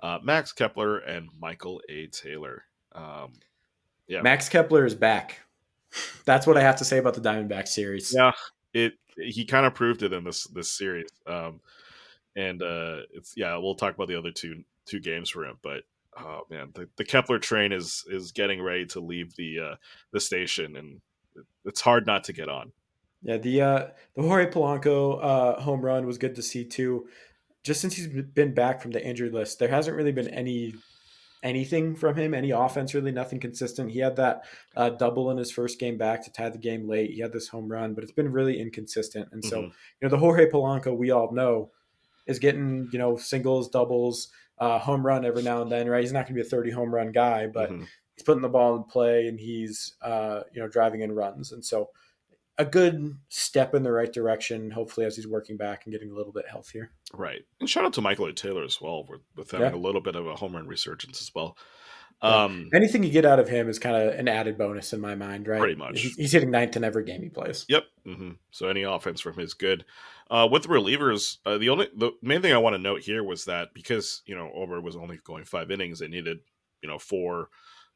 [0.00, 2.06] uh, Max Kepler, and Michael A.
[2.06, 2.64] Taylor.
[2.92, 3.32] Um,
[4.06, 5.40] yeah, Max Kepler is back.
[6.24, 8.14] That's what I have to say about the Diamondback series.
[8.16, 8.32] Yeah,
[8.72, 11.10] it he kind of proved it in this this series.
[11.26, 11.60] Um,
[12.36, 15.82] and uh, it's yeah, we'll talk about the other two two games for him, but
[16.18, 19.74] oh man, the, the Kepler train is is getting ready to leave the uh,
[20.12, 21.00] the station, and
[21.64, 22.72] it's hard not to get on.
[23.22, 27.06] Yeah, the uh, the Jorge Polanco uh, home run was good to see too.
[27.62, 30.74] Just since he's been back from the injured list, there hasn't really been any
[31.42, 33.90] anything from him, any offense, really nothing consistent.
[33.90, 34.44] He had that
[34.76, 37.10] uh, double in his first game back to tie the game late.
[37.10, 39.28] He had this home run, but it's been really inconsistent.
[39.32, 39.66] And so, mm-hmm.
[39.66, 41.70] you know, the Jorge Polanco we all know
[42.26, 46.02] is getting, you know, singles, doubles, uh, home run every now and then, right?
[46.02, 47.84] He's not going to be a 30 home run guy, but mm-hmm.
[48.14, 51.50] he's putting the ball in play and he's, uh, you know, driving in runs.
[51.50, 51.90] And so,
[52.58, 56.14] a good step in the right direction, hopefully, as he's working back and getting a
[56.14, 56.90] little bit healthier.
[57.14, 57.42] Right.
[57.60, 58.32] And shout out to Michael A.
[58.32, 59.78] Taylor as well with, with having yeah.
[59.78, 61.56] a little bit of a home run resurgence as well.
[62.20, 62.78] Um, yeah.
[62.78, 65.48] Anything you get out of him is kind of an added bonus in my mind,
[65.48, 65.58] right?
[65.58, 66.00] Pretty much.
[66.00, 67.64] He's, he's hitting ninth in every game he plays.
[67.68, 67.84] Yep.
[68.06, 68.30] Mm-hmm.
[68.52, 69.84] So any offense from him is good.
[70.30, 73.24] Uh, with the relievers, uh, the only the main thing I want to note here
[73.24, 76.38] was that because you know Ober was only going five innings, they needed
[76.80, 77.48] you know four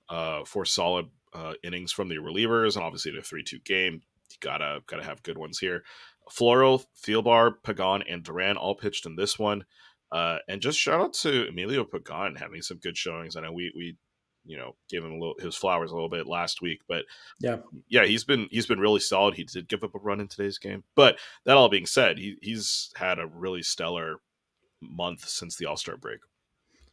[0.09, 4.37] uh, four solid uh, innings from the relievers, and obviously the three two game you
[4.41, 5.83] gotta gotta have good ones here.
[6.31, 9.65] Floro, Thielbar, Pagan, and Duran all pitched in this one.
[10.12, 13.37] Uh, and just shout out to Emilio Pagan having some good showings.
[13.37, 13.97] I know we we
[14.45, 17.05] you know gave him a little his flowers a little bit last week, but
[17.41, 17.57] yeah,
[17.89, 19.35] yeah, he's been he's been really solid.
[19.35, 22.37] He did give up a run in today's game, but that all being said, he
[22.43, 24.17] he's had a really stellar
[24.81, 26.21] month since the All Star break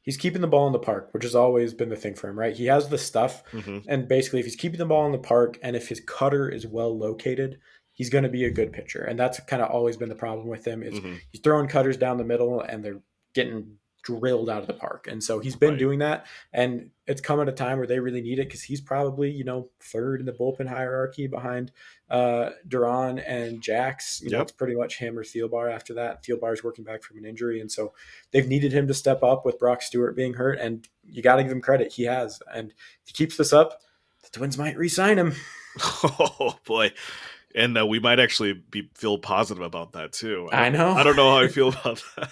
[0.04, 2.38] he's keeping the ball in the park, which has always been the thing for him,
[2.38, 2.56] right?
[2.56, 3.80] He has the stuff, mm-hmm.
[3.88, 6.68] and basically, if he's keeping the ball in the park and if his cutter is
[6.68, 7.58] well located,
[7.94, 9.04] he's going to be a good pitcher.
[9.04, 11.16] And that's kind of always been the problem with him is mm-hmm.
[11.32, 13.02] he's throwing cutters down the middle and they're
[13.34, 15.08] getting drilled out of the park.
[15.10, 15.80] And so he's been right.
[15.80, 16.26] doing that.
[16.52, 19.44] And it's come at a time where they really need it because he's probably, you
[19.44, 21.72] know, third in the bullpen hierarchy behind
[22.14, 24.22] uh, Duran and Jax.
[24.22, 24.38] You yep.
[24.38, 26.24] know, it's pretty much him or Thielbar after that.
[26.24, 27.60] Thielbar is working back from an injury.
[27.60, 27.94] And so
[28.32, 30.60] they've needed him to step up with Brock Stewart being hurt.
[30.60, 31.92] And you got to give him credit.
[31.92, 32.40] He has.
[32.54, 33.82] And if he keeps this up,
[34.22, 35.34] the Twins might re sign him.
[35.80, 36.92] Oh, boy
[37.56, 40.48] and uh, we might actually be feel positive about that too.
[40.52, 40.92] I, I know.
[40.92, 42.30] I don't know how I feel about that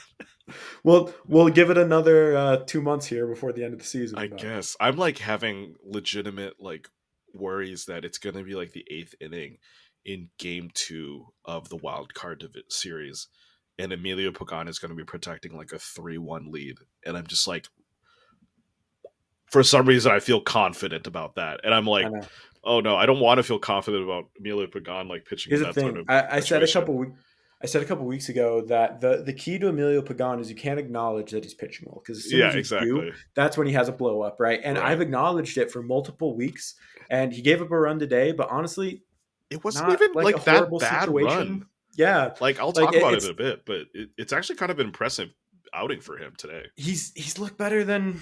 [0.83, 4.17] well, we'll give it another uh, two months here before the end of the season.
[4.17, 4.39] I but.
[4.39, 6.89] guess I'm like having legitimate like
[7.33, 9.57] worries that it's going to be like the eighth inning
[10.05, 13.27] in Game Two of the wild card series,
[13.77, 17.47] and Emilio Pagan is going to be protecting like a three-one lead, and I'm just
[17.47, 17.67] like,
[19.45, 22.07] for some reason, I feel confident about that, and I'm like.
[22.63, 25.49] Oh no, I don't want to feel confident about Emilio Pagan like pitching.
[25.49, 27.17] Here's the thing: I, I said a couple weeks
[27.63, 30.55] I said a couple weeks ago that the the key to Emilio Pagan is you
[30.55, 32.89] can't acknowledge that he's pitching well because as soon yeah, exactly.
[32.89, 34.59] Do, that's when he has a blow up, right?
[34.63, 34.91] And right.
[34.91, 36.75] I've acknowledged it for multiple weeks,
[37.09, 39.03] and he gave up a run today, but honestly,
[39.49, 41.27] it wasn't even like, like that bad situation.
[41.27, 41.65] run.
[41.95, 44.55] Yeah, like I'll talk like, about it, it in a bit, but it, it's actually
[44.55, 45.29] kind of an impressive
[45.73, 46.63] outing for him today.
[46.75, 48.21] He's he's looked better than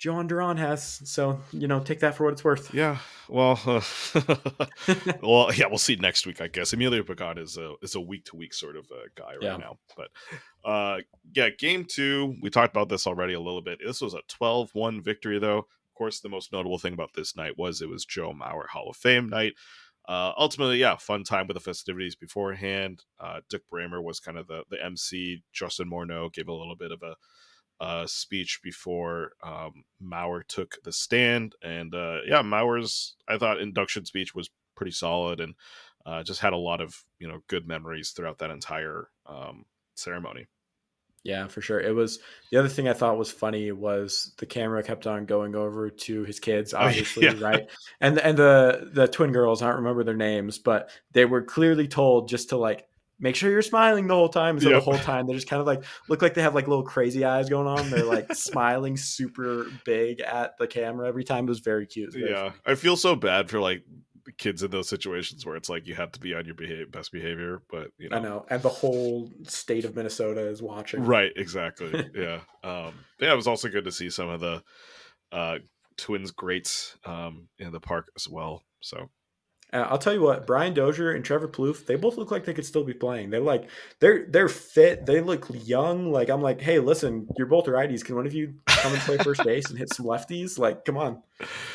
[0.00, 1.00] Jhoan Duran has.
[1.04, 2.74] So, you know, take that for what it's worth.
[2.74, 2.98] Yeah.
[3.28, 3.80] Well, uh,
[5.22, 6.72] well, yeah, we'll see next week, I guess.
[6.72, 9.56] Emilio Pagan is a is a week to week sort of guy right yeah.
[9.56, 9.78] now.
[9.96, 10.08] But
[10.68, 10.98] uh
[11.34, 13.78] yeah, game two, we talked about this already a little bit.
[13.84, 15.58] This was a 12-1 victory though.
[15.58, 18.90] Of course, the most notable thing about this night was it was Joe Mauer Hall
[18.90, 19.54] of Fame night.
[20.08, 23.04] Uh, ultimately, yeah, fun time with the festivities beforehand.
[23.18, 25.42] Uh, Dick Bremer was kind of the, the MC.
[25.52, 27.16] Justin Morneau gave a little bit of a
[27.80, 31.54] uh, speech before um, Mauer took the stand.
[31.62, 35.54] And uh, yeah, Mauer's I thought induction speech was pretty solid and
[36.04, 40.46] uh, just had a lot of you know good memories throughout that entire um, ceremony.
[41.24, 41.80] Yeah, for sure.
[41.80, 42.20] It was
[42.52, 46.22] the other thing I thought was funny was the camera kept on going over to
[46.22, 47.44] his kids, obviously, oh, yeah.
[47.44, 47.68] right?
[48.00, 51.88] And and the the twin girls, I don't remember their names, but they were clearly
[51.88, 52.86] told just to like
[53.18, 54.60] make sure you're smiling the whole time.
[54.60, 54.78] So yep.
[54.78, 57.24] the whole time they're just kind of like look like they have like little crazy
[57.24, 57.90] eyes going on.
[57.90, 61.44] They're like smiling super big at the camera every time.
[61.44, 62.08] It was very cute.
[62.08, 62.54] Was very yeah, funny.
[62.66, 63.84] I feel so bad for like
[64.38, 67.12] kids in those situations where it's like you have to be on your behave, best
[67.12, 68.16] behavior, but you know.
[68.16, 71.04] I know, and the whole state of Minnesota is watching.
[71.04, 72.10] Right, exactly.
[72.14, 73.32] yeah, um, yeah.
[73.32, 74.62] It was also good to see some of the
[75.32, 75.58] uh,
[75.96, 78.62] Twins greats um, in the park as well.
[78.80, 79.08] So
[79.72, 82.54] uh, I'll tell you what, Brian Dozier and Trevor Plouffe, they both look like they
[82.54, 83.30] could still be playing.
[83.30, 83.68] They're like
[84.00, 85.06] they're they're fit.
[85.06, 86.12] They look young.
[86.12, 88.04] Like I'm like, hey, listen, you're both righties.
[88.04, 90.58] Can one of you come and play first base and hit some lefties?
[90.58, 91.22] Like, come on.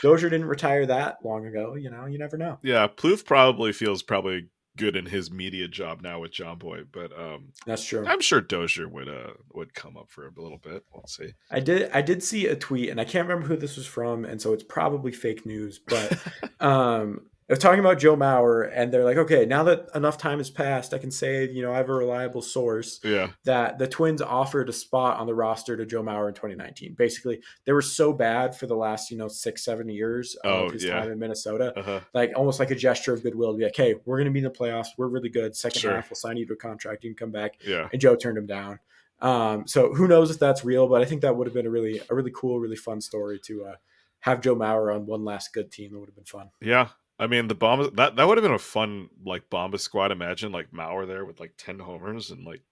[0.01, 1.75] Dozier didn't retire that long ago.
[1.75, 2.59] You know, you never know.
[2.61, 7.49] Yeah, Plouffe probably feels probably good in his media job now with Jomboy, but um,
[7.65, 8.05] that's true.
[8.07, 10.85] I'm sure Dozier would uh would come up for a little bit.
[10.93, 11.33] We'll see.
[11.49, 14.25] I did I did see a tweet, and I can't remember who this was from,
[14.25, 16.17] and so it's probably fake news, but
[16.59, 20.37] um I was talking about Joe Mauer, and they're like, okay, now that enough time
[20.37, 23.31] has passed, I can say, you know, I have a reliable source Yeah.
[23.43, 26.93] that the Twins offered a spot on the roster to Joe Mauer in 2019.
[26.97, 30.71] Basically, they were so bad for the last, you know, six, seven years Oh, of
[30.71, 31.01] his yeah.
[31.01, 31.99] time in Minnesota, Uh-huh.
[32.13, 34.39] like almost like a gesture of goodwill to be like, hey, we're going to be
[34.39, 34.87] in the playoffs.
[34.97, 35.53] We're really good.
[35.53, 35.93] Second Sure.
[35.95, 37.03] half, we'll sign you to a contract.
[37.03, 37.55] You can come back.
[37.67, 37.89] Yeah.
[37.91, 38.79] And Joe turned him down.
[39.19, 41.69] Um, so who knows if that's real, but I think that would have been a
[41.69, 43.75] really, a really cool, really fun story to uh,
[44.21, 45.91] have Joe Mauer on one last good team.
[45.91, 46.49] That would have been fun.
[46.61, 46.87] Yeah.
[47.21, 50.11] I mean the bomb that that would have been a fun like Bomba squad.
[50.11, 52.63] Imagine like Mauer there with like ten homers and like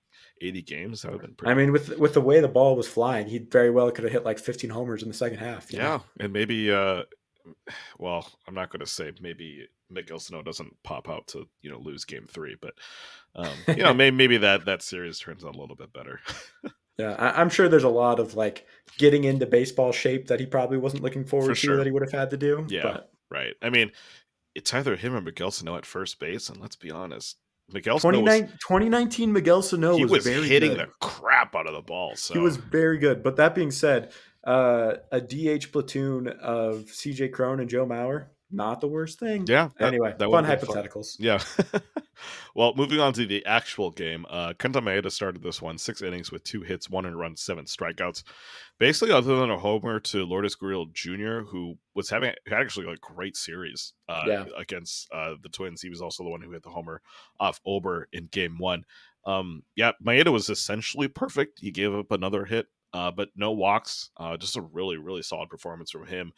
[0.41, 1.03] eighty games.
[1.03, 3.27] That would have been pretty I mean, with with the way the ball was flying,
[3.27, 5.71] he very well could have hit like 15 homers in the second half.
[5.71, 5.85] you know?
[5.85, 6.25] Yeah.
[6.25, 7.03] And maybe uh
[7.99, 12.03] well, I'm not gonna say maybe Miguel Sano doesn't pop out to, you know, lose
[12.05, 12.73] game three, but
[13.35, 16.19] um, you know, maybe maybe that that series turns out a little bit better.
[16.99, 20.45] Yeah, I, I'm sure there's a lot of like getting into baseball shape that he
[20.45, 21.77] probably wasn't looking forward For to sure.
[21.77, 22.67] that he would have had to do.
[22.67, 22.83] Yeah.
[22.83, 23.53] But right.
[23.61, 23.93] I mean,
[24.55, 27.37] it's either him or Miguel Sano at first base, and let's be honest,
[27.71, 30.79] Miguel Sano was, 2019 Miguel Sano he was, was very hitting good.
[30.79, 32.15] the crap out of the ball.
[32.15, 33.23] So He was very good.
[33.23, 34.11] But that being said,
[34.43, 39.45] uh, a DH platoon of CJ Cron and Joe Mauer, not the worst thing.
[39.47, 39.69] yeah.
[39.77, 40.75] that- Anyway, that fun would've fun.
[40.83, 41.15] hypotheticals.
[41.19, 41.39] Yeah.
[42.55, 46.31] well, moving on to the actual game, uh, Kenta Maeda started this one six innings
[46.31, 48.23] with two hits, one and run, seven strikeouts.
[48.79, 53.37] Basically, other than a homer to Lourdes Gurriel Jr., who was having actually a great
[53.37, 54.45] series uh, Yeah.
[54.57, 55.81] against uh, the Twins.
[55.81, 57.01] He was also the one who hit the homer
[57.39, 58.83] off Ober in game one.
[59.25, 61.59] Um, yeah, Maeda was essentially perfect.
[61.59, 64.09] He gave up another hit, uh, but no walks.
[64.17, 66.31] Uh, just a really, really solid performance from him.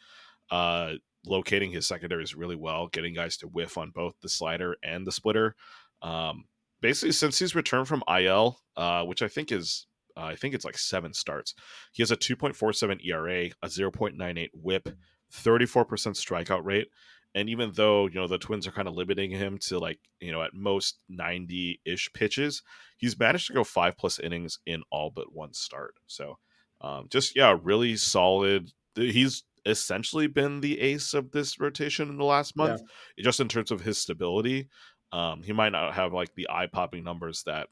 [0.50, 0.94] Uh,
[1.26, 5.12] locating his secondaries really well, getting guys to whiff on both the slider and the
[5.12, 5.54] splitter.
[6.00, 6.44] Um,
[6.80, 10.64] basically, since he's returned from IL, uh, which I think is, uh, I think it's
[10.64, 11.54] like seven starts,
[11.92, 14.88] he has a 2.47 ERA, a 0.98 WHIP,
[15.32, 16.88] 34% strikeout rate.
[17.34, 20.32] And even though you know the Twins are kind of limiting him to like you
[20.32, 22.62] know at most 90 ish pitches,
[22.98, 25.94] he's managed to go five plus innings in all but one start.
[26.06, 26.36] So,
[26.82, 28.70] um, just yeah, really solid.
[28.94, 32.82] He's essentially been the ace of this rotation in the last month,
[33.18, 34.68] just in terms of his stability.
[35.12, 37.68] Um, he might not have like the eye popping numbers that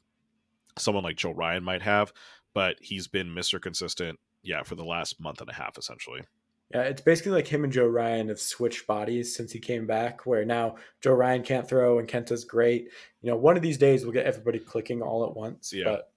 [0.79, 2.13] someone like Joe Ryan might have,
[2.55, 3.61] but he's been Mr.
[3.61, 6.21] Consistent, yeah, for the last month and a half essentially.
[6.73, 10.25] Yeah, it's basically like him and Joe Ryan have switched bodies since he came back,
[10.25, 12.91] where now Joe Ryan can't throw and Kenta's great.
[13.23, 15.73] You know, one of these days we'll get everybody clicking all at once.
[15.73, 15.85] Yeah.
[15.85, 16.13] But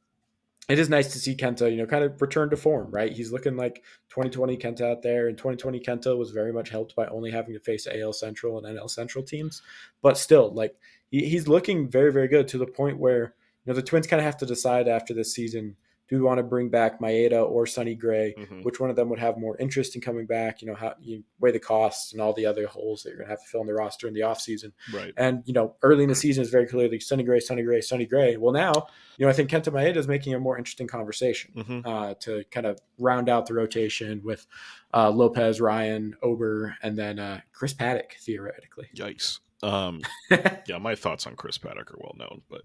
[0.69, 3.11] it is nice to see Kenta, you know, kind of return to form, right?
[3.11, 5.27] He's looking like 2020 Kenta out there.
[5.27, 8.77] And 2020 Kenta was very much helped by only having to face AL Central and
[8.77, 9.61] NL Central teams.
[10.01, 10.75] But still, like
[11.11, 14.21] he, he's looking very, very good to the point where, you know, the Twins kind
[14.21, 15.75] of have to decide after this season
[16.13, 18.35] do we want to bring back Maeda or Sonny Gray?
[18.37, 18.63] Mhm.
[18.63, 20.61] Which one of them would have more interest in coming back?
[20.61, 23.25] You know, how you weigh the costs and all the other holes that you're going
[23.25, 24.73] to have to fill in the roster in the offseason.
[24.93, 25.11] Right.
[25.17, 28.05] And, you know, early in the season is very clearly Sonny Gray, Sonny Gray, Sonny
[28.05, 28.37] Gray.
[28.37, 28.73] Well, now,
[29.17, 32.43] you know, I think Kenta Maeda is making a more interesting conversation hmm uh, to
[32.51, 34.45] kind of round out the rotation with
[34.93, 38.87] uh, Lopez, Ryan, Ober, and then uh, Chris Paddack, theoretically.
[38.95, 39.39] Yikes.
[39.63, 40.01] Um,
[40.67, 42.61] yeah, my thoughts on Chris Paddack are well known, but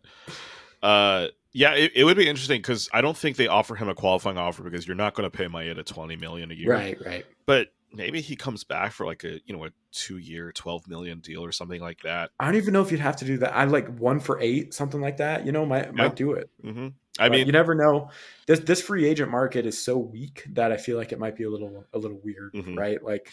[0.82, 1.28] uh,
[1.58, 4.38] yeah, it, it would be interesting because I don't think they offer him a qualifying
[4.38, 7.24] offer because you're not going to pay Maeda twenty million a year, right, right.
[7.46, 11.18] But maybe he comes back for like a you know a two year, twelve million
[11.18, 12.30] deal or something like that.
[12.38, 13.56] I don't even know if you'd have to do that.
[13.56, 15.44] I like one for eight, something like that.
[15.44, 15.92] You know, might Yeah.
[15.92, 16.48] might do it.
[16.62, 18.10] hmm I But mean, you never know.
[18.46, 21.42] This this free agent market is so weak that I feel like it might be
[21.42, 22.76] a little a little weird, Mhm.
[22.78, 23.02] right?
[23.02, 23.32] Like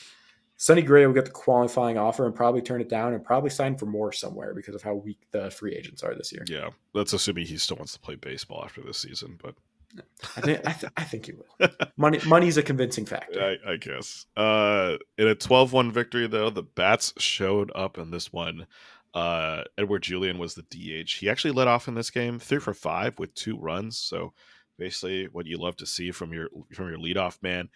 [0.58, 3.76] Sonny Gray will get the qualifying offer and probably turn it down and probably sign
[3.76, 6.44] for more somewhere because of how weak the free agents are this year.
[6.48, 9.56] yeah, that's assuming he still wants to play baseball after this season, but
[10.38, 11.70] I think I, th- I think he will.
[11.98, 13.58] Money money's a convincing factor.
[13.66, 14.26] I, I guess.
[14.36, 18.68] Uh, in a 12 1 victory, though, the Bats showed up in this one.
[19.14, 21.12] Uh, Edouard Julien was the DH.
[21.20, 23.98] He actually led off in this game, three for five with two runs.
[23.98, 24.34] So
[24.78, 27.70] basically, what you love to see from your from your leadoff man.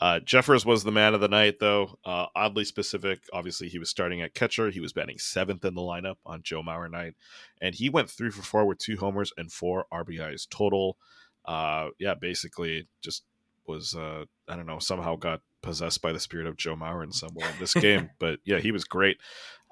[0.00, 1.98] Uh, Jeffers was the man of the night, though.
[2.04, 3.20] Uh, oddly specific.
[3.32, 4.70] Obviously, he was starting at catcher.
[4.70, 7.14] He was batting seventh in the lineup on Joe Mauer night,
[7.60, 10.98] and he went three for four with two homers and four RBIs total.
[11.44, 13.24] Uh, yeah, basically just
[13.66, 17.12] was uh, I don't know somehow got possessed by the spirit of Joe Mauer in
[17.12, 18.10] some way in this game.
[18.18, 19.16] but yeah, he was great.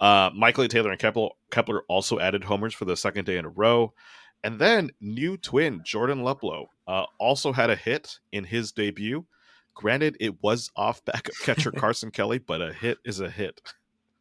[0.00, 3.50] Uh, Michael Taylor and Kepler, Kepler also added homers for the second day in a
[3.50, 3.92] row.
[4.42, 9.27] And then new twin Jordan Luplow uh, also had a hit in his debut.
[9.75, 13.60] Granted, it was off backup catcher Carson Kelly, but a hit is a hit.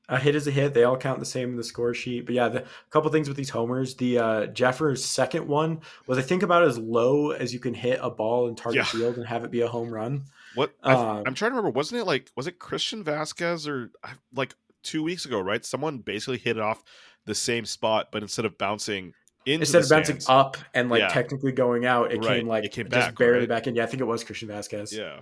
[0.10, 0.74] A hit is a hit.
[0.74, 2.26] They all count the same in the score sheet.
[2.26, 3.96] But yeah, the, a couple things with these homers.
[3.96, 8.00] The uh, Jeffers' second one was, I think, about as low as you can hit
[8.02, 8.84] a ball in target Yeah.
[8.86, 10.26] field and have it be a home run.
[10.56, 13.92] What I, Um, I'm trying to remember, wasn't it like was it Christian Vazquez or
[14.34, 15.64] like two weeks ago, right?
[15.64, 16.84] Someone basically hit it off
[17.26, 19.14] the same spot, but instead of bouncing
[19.46, 21.08] into Instead of bouncing stands- up and like Yeah.
[21.08, 23.50] technically going out, it Right, came like it came back, just barely right?
[23.50, 23.76] back in.
[23.76, 24.92] Yeah, I think it was Christian Vazquez.
[24.92, 25.22] yeah.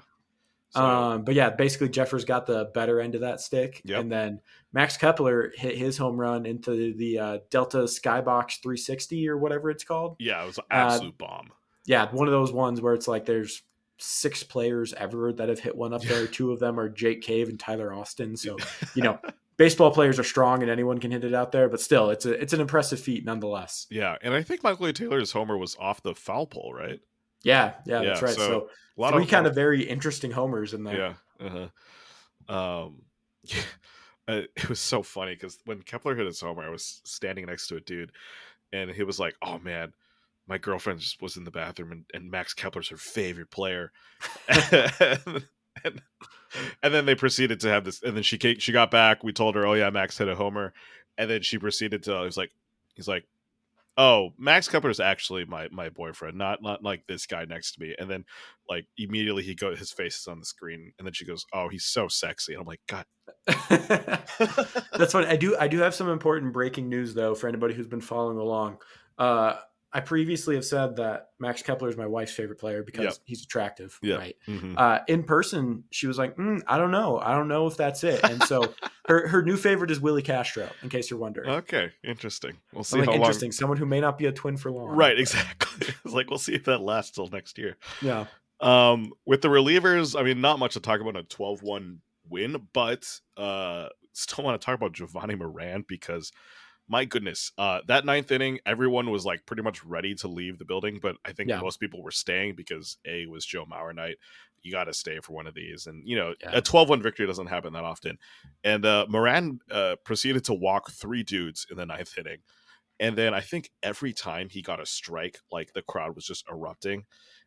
[0.71, 3.99] So, Um, but yeah, basically Jeffers got the better end of that stick, Yep.
[4.01, 4.41] and then
[4.71, 9.83] Max Kepler hit his home run into the uh, Delta Skybox 360 or whatever it's
[9.83, 10.15] called.
[10.19, 11.49] yeah, it was an uh, absolute bomb.
[11.85, 13.63] Yeah, one of those ones where it's like there's
[13.97, 16.27] six players ever that have hit one up there.
[16.27, 18.37] Two of them are Jake Cave and Tyler Austin.
[18.37, 18.55] So
[18.95, 19.17] you know,
[19.57, 21.67] baseball players are strong and anyone can hit it out there.
[21.67, 23.87] But still, it's a it's an impressive feat nonetheless.
[23.89, 24.93] Yeah, and I think Michael A.
[24.93, 26.99] Taylor's homer was off the foul pole, right?
[27.43, 28.35] Yeah, yeah, that's right.
[28.35, 31.15] so So, A lot three of kind of very interesting homers in there.
[31.39, 31.45] Yeah.
[31.45, 32.53] Uh-huh.
[32.53, 33.01] Um
[33.43, 33.61] yeah.
[34.27, 37.77] It was so funny because when Kepler hit his homer, I was standing next to
[37.77, 38.11] a dude,
[38.71, 39.91] and he was like, "Oh man,
[40.47, 43.91] my girlfriend just was in the bathroom, and, and Max Kepler's her favorite player."
[44.47, 45.47] and,
[45.83, 46.01] and,
[46.83, 49.23] and then they proceeded to have this, and then she came, she got back.
[49.23, 50.73] We told her, "Oh yeah, Max hit a homer,"
[51.17, 52.19] and then she proceeded to.
[52.19, 52.51] He was like,
[52.93, 53.25] he's like,
[53.99, 57.81] "Oh, Max Kepler is actually my my boyfriend, not not like this guy next to
[57.81, 58.23] me." And then
[58.69, 61.67] like immediately he go his face is on the screen, and then she goes, "Oh,
[61.67, 63.05] he's so sexy," and I'm like, "God."
[63.69, 65.27] That's funny.
[65.27, 68.37] I do I do have some important breaking news though for anybody who's been following
[68.37, 68.77] along.
[69.17, 69.55] Uh,
[69.91, 73.13] I previously have said that Max Kepler is my wife's favorite player because Yep.
[73.25, 74.15] he's attractive, Yeah.
[74.17, 74.35] right?
[74.47, 74.75] Mhm.
[74.77, 78.03] Uh, in person, she was like, mm, "I don't know, I don't know if that's
[78.03, 78.61] it." And so
[79.07, 80.69] her her new favorite is Willi Castro.
[80.83, 82.57] In case you're wondering, Okay, interesting.
[82.71, 83.51] We'll see I'm like how interesting.
[83.51, 84.95] Someone who may not be a twin for long, long.
[84.97, 85.87] Right, exactly.
[86.05, 87.75] it's like we'll see if that lasts till next year.
[88.01, 88.25] Yeah,
[88.59, 93.21] Um, with the relievers, I mean, not much to talk about a 12-1 win, but
[93.37, 96.31] uh, still want to talk about Jovani Moran because
[96.89, 100.65] my goodness, uh, that ninth inning, everyone was like pretty much ready to leave the
[100.65, 101.59] building, but I think Yeah.
[101.59, 104.17] most people were staying because a was Joe Mauer night.
[104.61, 106.57] You got to stay for one of these, and you know, Yeah.
[106.57, 108.17] a 12-1 victory doesn't happen that often.
[108.63, 112.39] And uh, Moran uh, proceeded to walk three dudes in the ninth inning.
[112.99, 116.45] And then I think every time he got a strike, like the crowd was just
[116.51, 117.05] erupting.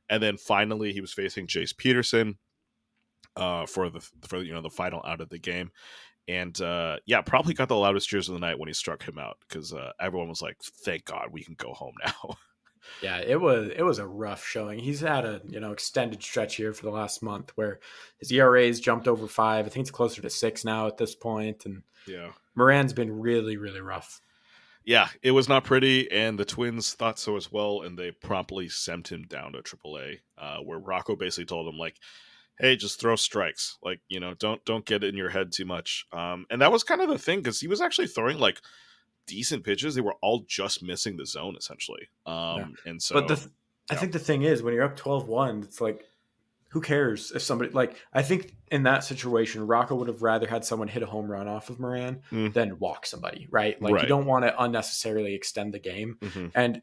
[0.09, 2.39] And then finally he was facing Jace Peterson
[3.37, 5.71] uh, for the for you know the final out of the game.
[6.29, 9.19] And uh, yeah, probably got the loudest cheers of the night when he struck him
[9.19, 12.37] out because uh, everyone was like, "Thank God we can go home now."
[13.03, 13.19] yeah.
[13.19, 14.79] It was it was a rough showing.
[14.79, 17.81] He's had a you know extended stretch here for the last month where
[18.19, 19.67] his ERA's jumped over five.
[19.67, 23.57] I think it's closer to six now at this point, and yeah, Moran's been really
[23.57, 24.21] really rough.
[24.85, 28.69] yeah, it was not pretty, and the Twins thought so as well, and they promptly
[28.69, 31.97] sent him down to AAA, uh, where Rocco basically told him like,
[32.59, 35.65] "Hey, just throw strikes, like you know, don't don't get it in your head too
[35.65, 38.61] much." Um, and that was kind of the thing because he was actually throwing like
[39.27, 42.09] decent pitches; they were all just missing the zone essentially.
[42.27, 43.49] Um, and so, but the th-
[43.91, 44.01] I yeah.
[44.01, 46.05] think the thing is when you're up 12-1, it's like
[46.69, 50.65] who cares if somebody like I think in that situation Rocco would have rather had
[50.65, 52.55] someone hit a home run off of Moran Mm.
[52.55, 53.81] than walk somebody, right?
[53.83, 54.03] Like Right.
[54.05, 56.17] you don't want to unnecessarily extend the game.
[56.21, 56.51] Mhm.
[56.55, 56.81] And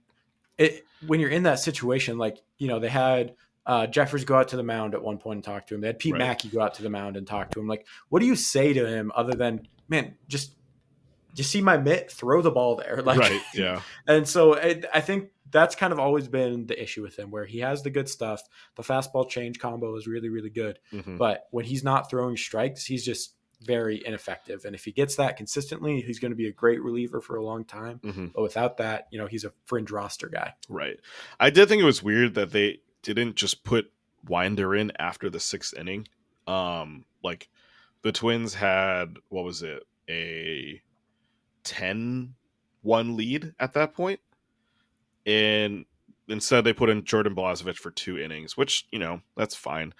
[0.60, 3.36] it when you're in that situation, like, you know, they had
[3.70, 5.82] uh, Jeffers go out to the mound at one point and talk to him.
[5.82, 6.22] They had Pete Right.
[6.38, 7.68] Maki go out to the mound and talk to him.
[7.68, 10.56] Like, what do you say to him other than, man, just
[11.36, 13.02] you see my mitt, throw the ball there.
[13.06, 17.02] Like, right, yeah, and so it, I think that's kind of always been the issue
[17.04, 18.42] with him, where he has the good stuff.
[18.76, 20.80] The fastball change combo is really, really good.
[20.94, 21.18] Mhm.
[21.18, 24.66] But when he's not throwing strikes, he's just very ineffective.
[24.66, 27.44] And if he gets that consistently, he's going to be a great reliever for a
[27.44, 28.00] long time.
[28.04, 28.32] Mhm.
[28.34, 30.54] But without that, you know, he's a fringe roster guy.
[30.70, 31.00] right.
[31.40, 33.92] I did think it was weird that they didn't just put
[34.28, 36.08] Winder in after the sixth inning.
[36.48, 37.50] Um, like
[38.02, 40.82] the Twins had what was it a
[41.64, 42.34] 10
[42.82, 44.20] 1 lead at that point
[45.26, 45.86] and
[46.28, 49.94] instead they put in jordan Balazovic for two innings which you know that's fine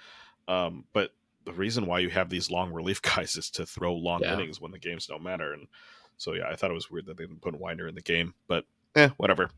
[0.48, 1.12] um, but
[1.46, 4.34] the reason why you have these long relief guys is to throw long Yeah.
[4.34, 5.68] innings when the games don't matter and
[6.18, 8.34] so yeah i thought it was weird that they didn't put winder in the game
[8.48, 8.66] but
[9.00, 9.50] eh, whatever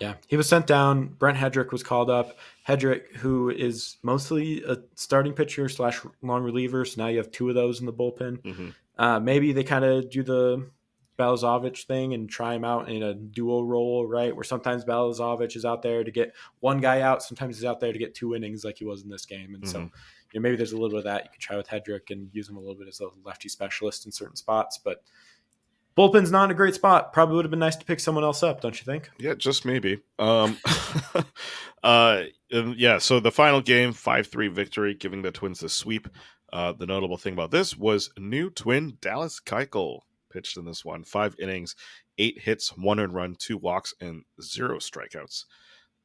[0.00, 1.08] Yeah, he was sent down.
[1.08, 2.38] Brent Headrick was called up.
[2.66, 7.48] Headrick, who is mostly a starting pitcher slash long reliever, so now you have two
[7.48, 8.38] of those in the bullpen.
[8.42, 8.74] Mhm.
[8.98, 10.70] Uh, maybe they kind of do the
[11.18, 14.34] Balazovic thing and try him out in a dual role, right?
[14.34, 17.92] Where sometimes Balazovic is out there to get one guy out, sometimes he's out there
[17.92, 19.54] to get two innings, like he was in this game.
[19.54, 19.90] And so, Mhm.
[20.32, 22.30] you know, maybe there's a little bit of that you could try with Headrick and
[22.32, 25.02] use him a little bit as a lefty specialist in certain spots, but.
[25.96, 27.12] Bullpen's not in a great spot.
[27.12, 29.10] Probably would have been nice to pick someone else up, don't you think?
[29.18, 30.00] Yeah, just maybe.
[30.18, 30.56] Um,
[31.82, 32.98] uh, yeah.
[32.98, 36.08] So the final game, five three victory, giving the Twins the sweep.
[36.52, 41.04] Uh, the notable thing about this was new twin Dallas Keuchel pitched in this one,
[41.04, 41.76] five innings,
[42.18, 45.44] eight hits, one earned run, two walks, and zero strikeouts.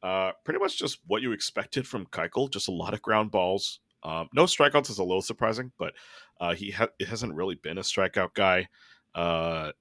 [0.04, 2.50] Uh, pretty much just what you expected from Keuchel.
[2.50, 3.80] Just a lot of ground balls.
[4.04, 5.94] Um, no strikeouts is a little surprising, but
[6.40, 8.68] uh, he ha- hasn't really been a strikeout guy.
[9.16, 9.72] Uh,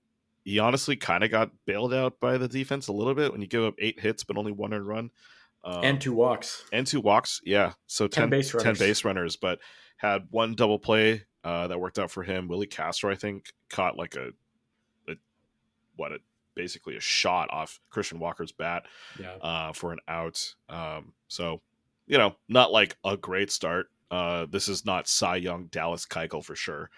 [0.45, 3.47] he honestly kind of got bailed out by the defense a little bit when you
[3.47, 5.11] give up eight hits but only one earned run.
[5.65, 6.65] Um, and two walks.
[6.73, 7.73] And two walks, yeah.
[7.87, 8.79] So 10, 10 base runners.
[8.79, 9.59] 10 base runners, but
[9.97, 12.49] had one double play uh, that worked out for him.
[12.49, 14.31] Willi Castro, I think, caught like a,
[15.09, 15.17] a
[15.97, 16.19] what a
[16.55, 18.85] basically a shot off Christian Walker's bat
[19.19, 19.35] yeah.
[19.41, 20.55] uh, for an out.
[20.69, 21.61] Um, so
[22.07, 23.91] you know, not like a great start.
[24.11, 26.91] Uh, this is not Cy Young Dallas Keuchel for sure,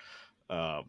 [0.51, 0.82] uh,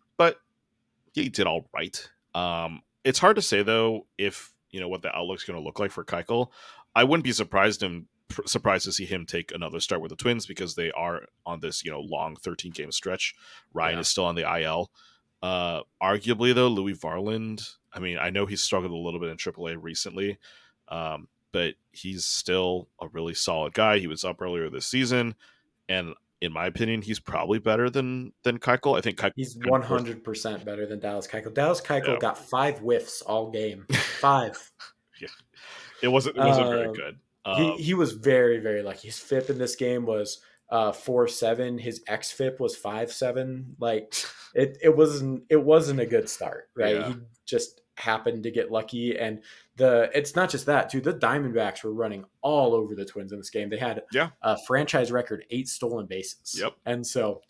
[1.23, 2.09] he did all right.
[2.33, 5.79] Um, it's hard to say though if you know what the outlook's going to look
[5.79, 6.49] like for Keuchel.
[6.95, 8.07] I wouldn't be surprised him
[8.45, 11.83] surprised to see him take another start with the Twins because they are on this
[11.83, 13.35] you know long 13 game stretch.
[13.73, 13.99] Ryan yeah.
[14.01, 14.91] is still on the IL.
[15.41, 17.75] Uh, arguably though, Louis Varland.
[17.93, 20.37] I mean, I know he's struggled a little bit in AAA recently,
[20.89, 23.99] um, but he's still a really solid guy.
[23.99, 25.35] He was up earlier this season,
[25.87, 28.97] and in my opinion, he's probably better than than Keuchel.
[28.97, 31.53] I think Keuchel he's one hundred percent better than Dallas Keuchel.
[31.53, 32.19] Dallas Keuchel yeah.
[32.19, 33.85] got five whiffs all game.
[34.19, 34.71] Five.
[35.21, 35.27] yeah,
[36.01, 37.19] it wasn't it wasn't um, very good.
[37.45, 39.07] Um, he he was very very lucky.
[39.07, 41.77] His FIP in this game was uh four seven.
[41.77, 43.75] His xFIP was five seven.
[43.79, 44.13] Like
[44.55, 46.69] it it wasn't it wasn't a good start.
[46.75, 46.95] Right.
[46.95, 47.09] Yeah.
[47.09, 47.15] He
[47.45, 49.41] just happened to get lucky and
[49.77, 51.01] the it's not just that too.
[51.01, 53.69] The diamondbacks were running all over the twins in this game.
[53.69, 54.29] They had yeah.
[54.41, 56.59] a franchise record eight stolen bases.
[56.59, 56.73] Yep.
[56.85, 57.41] And so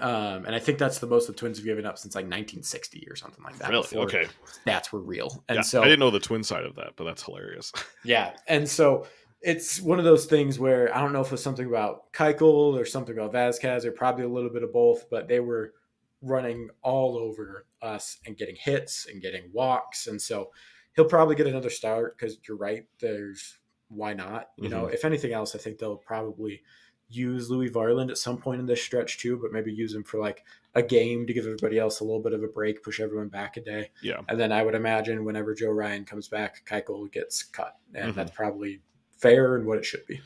[0.00, 3.08] um and i think that's the most the twins have given up since like 1960
[3.10, 3.96] or something like that really?
[3.96, 4.26] okay.
[4.66, 5.42] stats were real.
[5.48, 7.72] And yeah, so i didn't know the twin side of that but that's hilarious.
[8.04, 9.06] Yeah and so
[9.40, 12.84] it's one of those things where I don't know if it's something about Keuchel or
[12.84, 15.74] something about Vazquez or probably a little bit of both, but they were
[16.22, 20.08] running all over us and getting hits and getting walks.
[20.08, 20.50] And so
[20.98, 22.84] he'll probably get another start because you're right.
[22.98, 24.48] There's why not?
[24.56, 24.72] You mm-hmm.
[24.72, 26.60] know, if anything else, I think they'll probably
[27.06, 30.18] use Louis Varland at some point in this stretch too, but maybe use him for
[30.18, 30.44] like
[30.74, 33.56] a game to give everybody else a little bit of a break, push everyone back
[33.56, 33.90] a day.
[34.02, 34.22] Yeah.
[34.28, 37.76] And then I would imagine whenever Joe Ryan comes back, Keuchel gets cut.
[37.94, 38.16] And mm-hmm.
[38.16, 38.80] that's probably
[39.18, 40.20] fair and what it should be.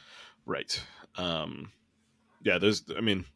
[0.47, 0.81] Right.
[1.17, 1.71] Um
[2.43, 3.27] yeah, there's I mean,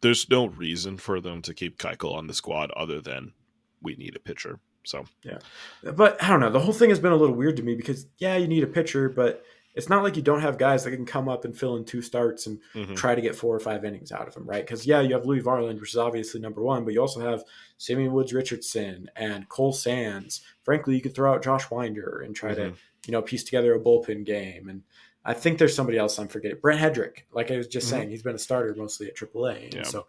[0.00, 3.34] there's no reason for them to keep Keuchel on the squad other than
[3.82, 4.60] we need a pitcher.
[4.84, 5.38] So yeah,
[5.82, 6.50] but I don't know.
[6.50, 8.68] The whole thing has been a little weird to me because yeah, you need a
[8.68, 11.76] pitcher, but it's not like you don't have guys that can come up and fill
[11.76, 12.94] in two starts and mm-hmm.
[12.94, 14.64] try to get four or five innings out of them, right?
[14.64, 17.44] Because yeah, you have Louis Varland, which is obviously number one, but you also have
[17.78, 20.40] Simeon Woods Richardson and Cole Sands.
[20.64, 22.74] Frankly, you could throw out Josh Winder and try mm-hmm.
[22.74, 22.76] to
[23.06, 24.82] you know piece together a bullpen game and
[25.24, 26.58] I think there's somebody else I'm forgetting.
[26.60, 27.96] Brent Headrick, like I was just mm-hmm.
[27.96, 29.64] saying, he's been a starter mostly at AAA.
[29.64, 29.82] And yeah.
[29.82, 30.06] so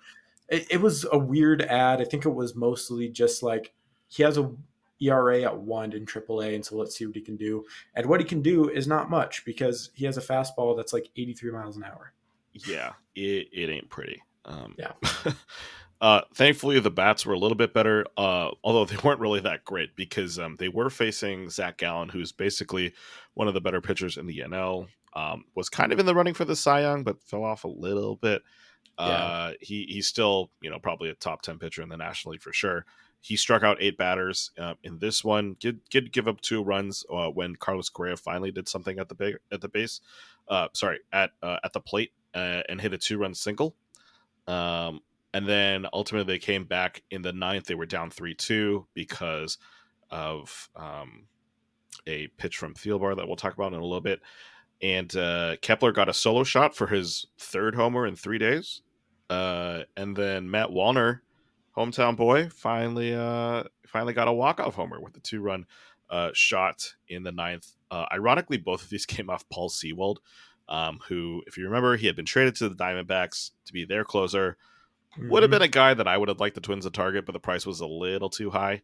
[0.48, 2.02] it, it, was a weird ad.
[2.02, 3.74] I think it was mostly just like
[4.12, 4.52] he has a
[5.02, 7.66] ERA at one in AAA, and so let's see what he can do.
[7.96, 11.10] And what he can do is not much because he has a fastball that's like
[11.16, 12.14] 83 miles an hour.
[12.54, 14.22] Yeah, it, it ain't pretty.
[14.46, 14.92] Um, yeah.
[16.02, 19.66] uh, thankfully, the bats were a little bit better, uh, although they weren't really that
[19.66, 22.94] great because um, they were facing Zach Gallen, who's basically
[23.34, 26.34] one of the better pitchers in the NL um, was kind of in the running
[26.34, 28.44] for the Cy Young, but fell off a little bit.
[29.00, 29.06] Yeah.
[29.06, 32.42] Uh, he he's still you know probably a top ten pitcher in the National League
[32.42, 32.86] for sure.
[33.22, 35.56] He struck out eight batters uh, in this one.
[35.60, 39.16] Did, did give up two runs uh, when Carlos Correa finally did something at the
[39.16, 40.02] big, at the base.
[40.48, 43.76] Uh, sorry, at uh, at the plate uh, and hit a two run single.
[44.48, 45.02] Um,
[45.34, 47.66] and then ultimately they came back in the ninth.
[47.66, 49.60] They were down three two because
[50.10, 51.28] of um,
[52.08, 54.22] a pitch from Thielbar that we'll talk about in a little bit
[54.82, 58.82] and uh, Kepler got a solo shot for his third homer in three days.
[59.30, 61.20] And then Matt Wallner,
[61.76, 65.66] hometown boy, finally uh, finally got a walk off homer with the two run
[66.10, 67.72] uh, shot in the ninth.
[67.90, 70.20] Uh, ironically, both of these came off Paul Sewald,
[70.70, 74.04] um, who, if you remember, he had been traded to the Diamondbacks to be their
[74.04, 74.58] closer.
[75.18, 75.30] Mm-hmm.
[75.30, 77.34] Would have been a guy that I would have liked the Twins to target, but
[77.34, 78.82] the price was a little too high.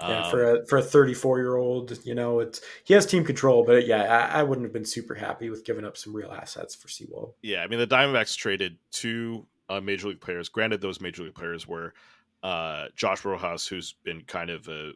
[0.00, 3.24] Yeah, um, for a for a 34 year old, you know, it's he has team
[3.24, 6.32] control, but yeah, I, I, wouldn't have been super happy with giving up some real
[6.32, 7.34] assets for Sewald.
[7.40, 10.48] Yeah, I mean the Diamondbacks traded two uh, major league players.
[10.48, 11.94] Granted, those major league players were
[12.42, 14.92] uh, Josh Rojas, who's been kind of a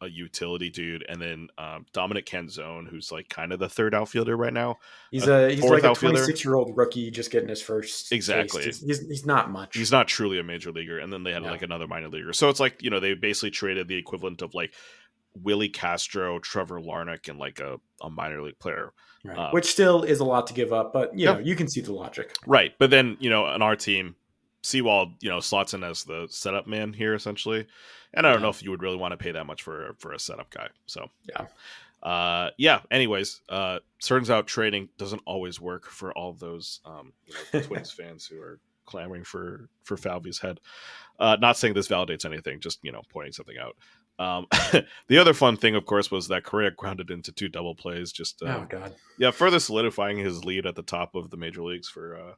[0.00, 4.36] a utility dude, and then um, Dominic Canzone, who's like kind of the third outfielder
[4.36, 4.76] right now.
[5.10, 8.12] He's a he's like a 26 year old rookie just getting his first.
[8.12, 8.64] Exactly.
[8.64, 9.76] He's, he's, he's, not much.
[9.76, 11.50] He's not truly a major leaguer, and then they had no.
[11.50, 12.32] like another minor leaguer.
[12.32, 14.74] So it's like you know they basically traded the equivalent of like
[15.34, 18.92] Willi Castro, Trevor Larnach, and like a, a minor league player.
[19.24, 19.38] Right.
[19.38, 21.80] Um, Which still is a lot to give up, but you know you can see
[21.80, 22.34] the logic.
[22.46, 24.16] Right, but then you know on our team,
[24.64, 27.66] Sewald, you know, slots in as the setup man here essentially.
[28.14, 28.44] And I don't yeah.
[28.44, 30.68] know if you would really want to pay that much for for a setup guy.
[30.86, 31.46] So yeah.
[32.02, 32.80] Uh, yeah.
[32.90, 37.90] Anyways, uh, turns out trading doesn't always work for all those um, you know, Twins
[37.90, 40.60] fans who are clamoring for for Falvey's head.
[41.18, 43.76] Uh, not saying this validates anything, just you know pointing something out.
[44.18, 44.46] Um,
[45.08, 48.12] the other fun thing, of course, was that Correa grounded into two double plays.
[48.12, 51.62] Just uh, oh god, yeah, further solidifying his lead at the top of the major
[51.62, 52.34] leagues for uh,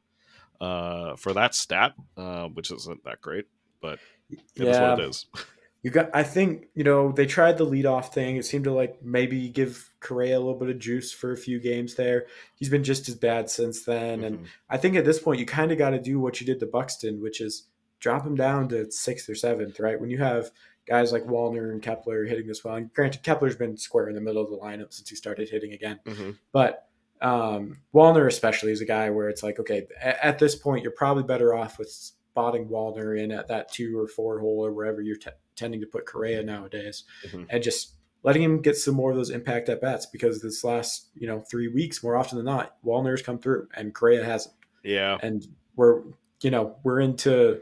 [0.61, 3.45] uh, for that stat, uh, which isn't that great,
[3.81, 3.99] but
[4.29, 4.69] it yeah.
[4.71, 5.25] is what it is.
[5.83, 6.09] You got.
[6.13, 8.35] I think you know they tried the leadoff thing.
[8.35, 11.59] It seemed to like maybe give Correa a little bit of juice for a few
[11.59, 12.25] games there.
[12.55, 14.45] He's been just as bad since then, and Mhm.
[14.69, 16.65] I think at this point you kind of got to do what you did to
[16.65, 17.67] Buxton, which is
[17.99, 19.79] drop him down to sixth or seventh.
[19.79, 20.49] Right when you have
[20.87, 22.75] guys like Wallner and Kepler hitting this well.
[22.75, 25.73] And granted, Kepler's been square in the middle of the lineup since he started hitting
[25.73, 25.99] again.
[26.05, 26.37] Mhm.
[26.51, 26.89] But
[27.21, 30.91] um, Wallner, especially, is a guy where it's like, okay, at, at this point, you're
[30.91, 35.01] probably better off with spotting Wallner in at that two or four hole or wherever
[35.01, 37.47] you're t- tending to put Correa nowadays, Mhm.
[37.49, 37.93] and just
[38.23, 41.39] letting him get some more of those impact at bats because this last you know
[41.49, 44.53] three weeks, more often than not, Wallner's come through and Correa hasn't,
[44.83, 46.01] Yeah, and we're
[46.41, 47.61] you know we're into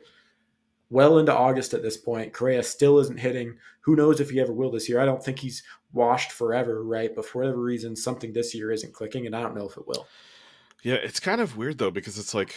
[0.96, 2.34] well into August at this point.
[2.34, 3.58] Correa still isn't hitting.
[3.82, 5.00] Who knows if he ever will this year?
[5.00, 7.14] I don't think he's washed forever, right?
[7.14, 9.88] But for whatever reason, something this year isn't clicking, and I don't know if it
[9.88, 10.08] will.
[10.82, 10.96] yeah.
[10.96, 12.56] It's kind of weird though because it's like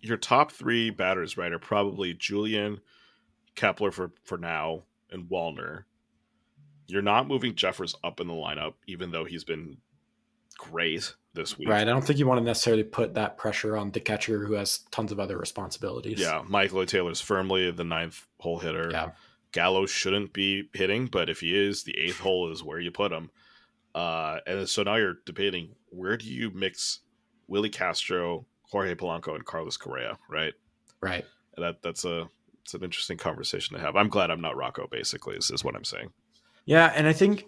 [0.00, 2.80] your top three batters, right, are probably Julien,
[3.54, 5.84] Kepler for for now, and Wallner.
[6.86, 9.78] You're not moving Jeffers up in the lineup, even though he's been
[10.58, 11.68] great this week.
[11.68, 11.80] Right.
[11.80, 14.80] I don't think you want to necessarily put that pressure on the catcher who has
[14.90, 16.20] tons of other responsibilities.
[16.20, 16.86] Yeah, Michael A.
[16.86, 18.90] Taylor's firmly the ninth hole hitter.
[18.90, 19.10] Yeah.
[19.52, 23.12] Gallo shouldn't be hitting, but if he is, the eighth hole is where you put
[23.12, 23.30] him.
[23.94, 27.00] Uh, and so now you're debating where do you mix
[27.46, 30.52] Willi Castro, Jorge Polanco, and Carlos Correa, right?
[31.00, 31.24] Right.
[31.56, 32.28] And that that's a
[32.62, 33.96] it's an interesting conversation to have.
[33.96, 34.86] I'm glad I'm not Rocco.
[34.90, 36.10] Basically, is, is what I'm saying.
[36.66, 37.46] Yeah, and I think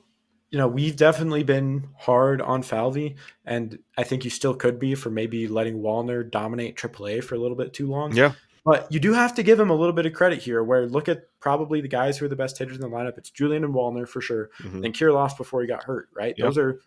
[0.51, 4.95] you know we've definitely been hard on Falvey, and I think you still could be
[4.95, 8.15] for maybe letting Wallner dominate AAA for a little bit too long.
[8.15, 8.33] Yeah,
[8.65, 10.63] But you do have to give him a little bit of credit here.
[10.65, 13.17] Where look at probably the guys who are the best hitters in the lineup.
[13.17, 14.85] It's Julien and Wallner for sure, Mhm.
[14.85, 16.09] and Kirilloff before he got hurt.
[16.15, 16.47] Right, Yep.
[16.47, 16.81] those are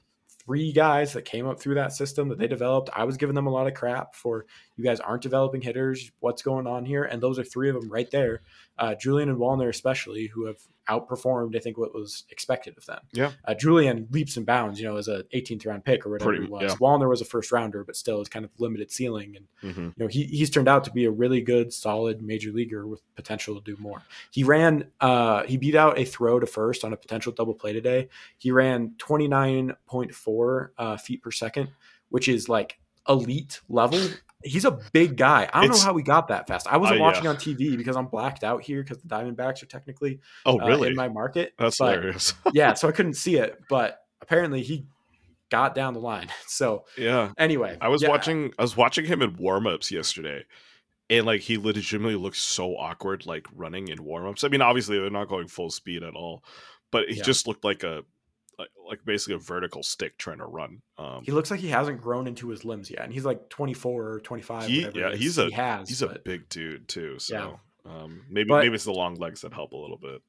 [0.46, 2.90] three guys that came up through that system that they developed.
[2.94, 4.46] I was giving them a lot of crap for
[4.76, 6.12] you guys aren't developing hitters.
[6.20, 7.04] What's going on here?
[7.04, 8.42] And those are three of them right there.
[8.78, 10.58] Uh, Julien and Wallner, especially, who have
[10.90, 13.00] outperformed, I think, what was expected of them.
[13.14, 13.32] Yeah.
[13.46, 16.46] Uh, Julien leaps and bounds, you know, as a 18th round pick or whatever Pretty-
[16.46, 16.64] he was.
[16.64, 16.76] yeah.
[16.78, 19.36] Wallner was a first rounder, but still is kind of limited ceiling.
[19.38, 22.52] And hmm you know, he, he's turned out to be a really good, solid major
[22.52, 24.02] leaguer with potential to do more.
[24.32, 27.74] He ran, uh, he beat out a throw to first on a potential double play
[27.74, 28.10] today.
[28.40, 31.70] He ran 29.4 uh, feet per second,
[32.10, 34.00] which is like elite level.
[34.44, 35.50] He's a big guy.
[35.54, 36.68] I don't It's- know how he got that fast.
[36.68, 37.08] I wasn't Uh, yeah.
[37.12, 40.66] watching on TV because I'm blacked out here because the Diamondbacks are technically Oh, uh,
[40.68, 40.90] really?
[40.90, 41.54] in my market.
[41.58, 42.34] That's but- hilarious.
[42.54, 44.86] yeah, so I couldn't see it, but apparently he
[45.50, 46.28] got down the line.
[46.48, 48.54] So yeah, anyway, I was yeah, watching.
[48.60, 50.46] I was watching him in warm-ups yesterday,
[51.10, 54.44] and like he legitimately looks so awkward, like running in warm-ups.
[54.44, 56.44] I mean, obviously they're not going full speed at all,
[56.92, 57.24] but he Yeah.
[57.24, 58.04] just looked like a
[58.60, 60.82] like, like basically a vertical stick trying to run.
[60.98, 64.08] Um, He looks like he hasn't grown into his limbs yet, and he's like 24
[64.14, 64.68] or 25.
[64.68, 65.90] He- yeah, he's a- he has.
[65.90, 67.92] he's a big dude too, so Yeah.
[68.04, 70.22] um, maybe But- maybe it's the long legs that help a little bit.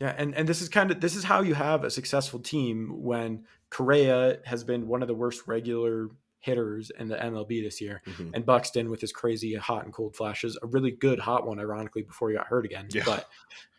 [0.00, 3.02] Yeah, and and this is kind of this is how you have a successful team
[3.02, 8.00] when Correa has been one of the worst regular hitters in the MLB this year,
[8.06, 8.30] Mhm.
[8.32, 12.00] and Buxton with his crazy hot and cold flashes, a really good hot one, ironically,
[12.02, 12.88] before he got hurt again.
[12.90, 13.04] Yeah.
[13.04, 13.28] But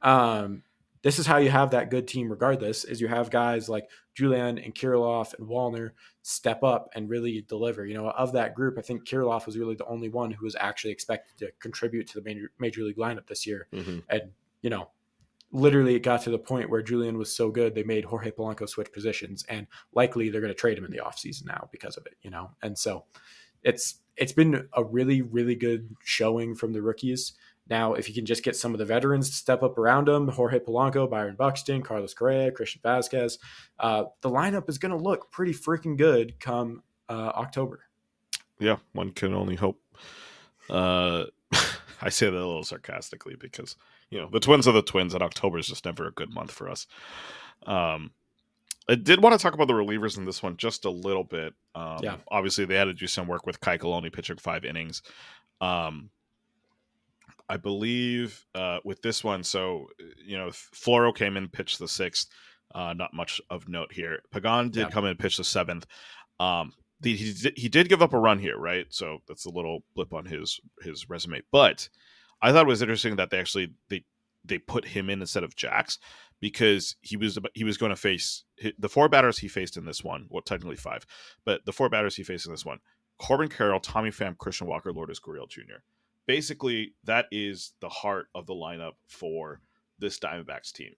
[0.04, 0.62] um,
[1.04, 4.58] this is how you have that good team, regardless, is you have guys like Julien
[4.60, 5.92] and Kirilloff and Wallner
[6.22, 7.86] step up and really deliver.
[7.86, 10.56] You know, of that group, I think Kirilloff was really the only one who was
[10.60, 14.04] actually expected to contribute to the major, major league lineup this year Mhm.
[14.10, 14.22] and
[14.62, 14.90] you know
[15.52, 18.70] literally it got to the point where julien was so good they made jorge polanco
[18.70, 22.06] switch positions and likely they're going to trade him in the offseason now because of
[22.06, 23.04] it you know and so
[23.64, 27.34] it's it's been a really really good showing from the rookies
[27.70, 30.28] now if you can just get some of the veterans to step up around him
[30.28, 33.38] jorge polanco byron buxton carlos correa christian vazquez
[33.80, 37.82] uh, the lineup is going to look pretty freaking good come uh, october
[38.60, 39.82] Yeah, one can only hope.
[40.70, 41.26] Uh,
[42.02, 43.76] I say that a little sarcastically because
[44.10, 46.52] you know the Twins are the Twins, and October is just never a good month
[46.52, 46.88] for us.
[47.66, 48.12] Um,
[48.90, 51.54] I did want to talk about the relievers in this one just a little bit.
[51.76, 52.18] Um, Yeah.
[52.30, 55.02] obviously they had to do some work with Kai Coloni pitching five innings.
[55.60, 56.10] Um,
[57.52, 59.88] I believe uh, with this one, so
[60.26, 62.30] you know, Floro came in, pitched the sixth.
[62.74, 64.20] Uh, not much of note here.
[64.32, 64.90] Pagan did Yeah.
[64.90, 65.86] come in, and pitch the seventh.
[66.40, 66.72] Um,
[67.02, 68.86] the, he did, he did give up a run here, right?
[68.90, 71.42] So that's a little blip on his his resume.
[71.52, 71.90] But
[72.42, 74.06] I thought it was interesting that they actually they
[74.46, 76.00] they put him in instead of Jax
[76.40, 78.46] because he was he was going to face
[78.80, 80.28] the four batters he faced in this one.
[80.30, 81.06] Well, technically five,
[81.44, 82.80] but the four batters he faced in this one:
[83.20, 85.82] Corbin Carroll, Tommy Pham, Christian Walker, Lourdes Gurriel Jr.
[86.28, 89.62] Basically, that is the heart of the lineup for
[90.00, 90.94] this Diamondbacks team.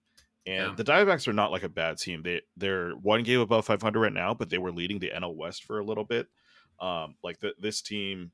[0.45, 0.75] And Yeah.
[0.75, 2.21] the Diamondbacks are not like a bad team.
[2.23, 5.63] They they're one game above 500 right now, but they were leading the NL West
[5.63, 6.27] for a little bit.
[6.79, 8.31] Um, like the, this team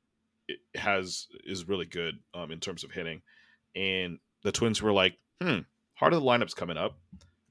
[0.74, 3.22] has is really good um, in terms of hitting,
[3.76, 5.58] and the Twins were like, hmm,
[5.94, 6.98] heart of the lineup's coming up.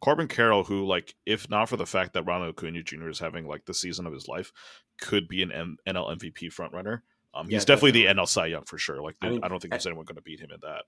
[0.02, 3.10] Corbin Carroll, who like if not for the fact that Ronald Acuna Jr.
[3.10, 4.52] is having like the season of his life,
[5.00, 7.02] could be an M- NL MVP frontrunner.
[7.34, 8.24] Um, he's Yeah, definitely, the definitely.
[8.24, 9.02] NL Cy Young for sure.
[9.02, 10.86] Like I I, mean, don't think I- there's anyone going to beat him in that.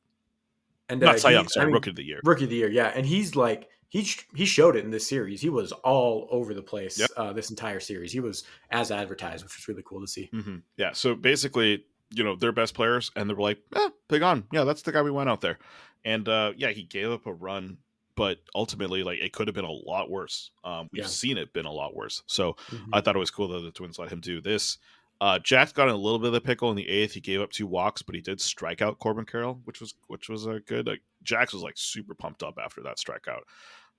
[0.89, 2.19] And Not uh, Cy he- Young, sorry, I mean, Rookie of the Year.
[2.23, 5.41] Rookie of the year, yeah, and he's like he he showed it in this series.
[5.41, 7.09] He was all over the place Yep.
[7.17, 8.11] uh, this entire series.
[8.11, 10.29] He was as advertised, which was really cool to see.
[10.33, 10.91] hmm Yeah.
[10.93, 14.45] So basically, you know, their best players, and they were like, eh, Pagan.
[14.51, 15.59] Yeah, that's the guy we went out there.
[16.03, 17.77] And uh, yeah, he gave up a run,
[18.15, 20.51] but ultimately, like, it could have been a lot worse.
[20.63, 21.07] Um, we've Yeah.
[21.07, 22.23] seen it been a lot worse.
[22.27, 22.89] So Mhm.
[22.93, 24.77] I thought it was cool that the Twins let him do this.
[25.22, 27.13] Uh, Jack got in a little bit of the pickle in the eighth.
[27.13, 30.28] He gave up two walks, but he did strike out Corbin Carroll, which was which
[30.30, 30.88] was a good.
[30.88, 33.43] Like Jax was like super pumped up after that strikeout.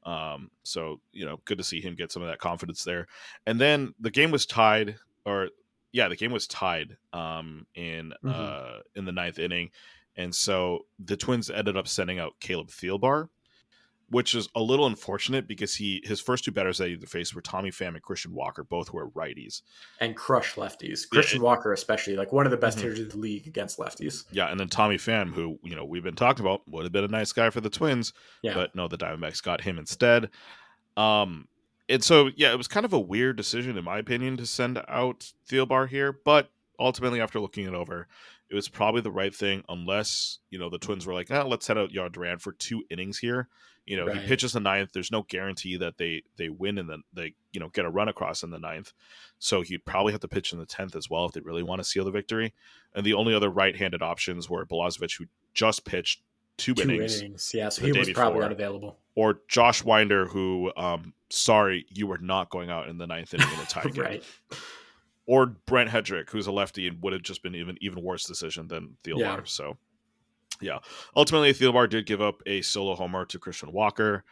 [0.05, 3.07] Um, so you know, good to see him get some of that confidence there.
[3.47, 5.51] And then the game was tied, or
[5.93, 8.35] yeah, the game was tied um, in Mhm.
[8.35, 9.70] uh, in the ninth inning,
[10.16, 13.29] and so the Twins ended up sending out Caleb Thielbar,
[14.13, 17.41] which is a little unfortunate because he his first two batters that he faced were
[17.41, 19.63] Tommy Pham and Christian Walker, both who are righties.
[20.01, 21.09] and crush lefties.
[21.09, 22.83] Christian Walker, especially, like one of the best Mhm.
[22.83, 24.25] hitters in the league against lefties.
[24.31, 27.05] Yeah, and then Tommy Pham, who you know we've been talking about, would have been
[27.05, 30.31] a nice guy for the Twins, Yeah, but no, the Diamondbacks got him instead.
[30.97, 31.49] Um,
[31.89, 34.83] and so yeah, it was kind of a weird decision in my opinion to send
[34.89, 38.09] out Thielbar here, but ultimately after looking it over,
[38.53, 41.67] it was probably the right thing, unless you know the Twins were like, ah, let's
[41.67, 43.49] send out Yard Duran for two innings here.
[43.87, 44.19] You know, Right.
[44.21, 44.91] he pitches the ninth.
[44.93, 48.09] There's no guarantee that they they win and then they you know get a run
[48.09, 48.93] across in the ninth.
[49.39, 51.81] So he'd probably have to pitch in the tenth as well if they really want
[51.81, 52.53] to seal the victory.
[52.95, 55.25] And the only other right-handed options were Balazovic, who
[55.55, 56.21] just pitched
[56.59, 57.51] two, two innings, innings.
[57.55, 58.45] Yeah, so he was probably before.
[58.45, 58.99] unavailable.
[59.17, 63.49] or Josh Winder, who um sorry you were not going out in the ninth inning
[63.53, 64.25] in a tie game, right.
[65.27, 68.68] Or Brent Headrick, who's a lefty and would have just been even even worse decision
[68.68, 69.18] than Thielbar.
[69.20, 69.41] Yeah.
[69.45, 69.77] So
[70.61, 70.79] yeah,
[71.16, 74.25] ultimately Thielbar did give up a solo homer to Christian Walker.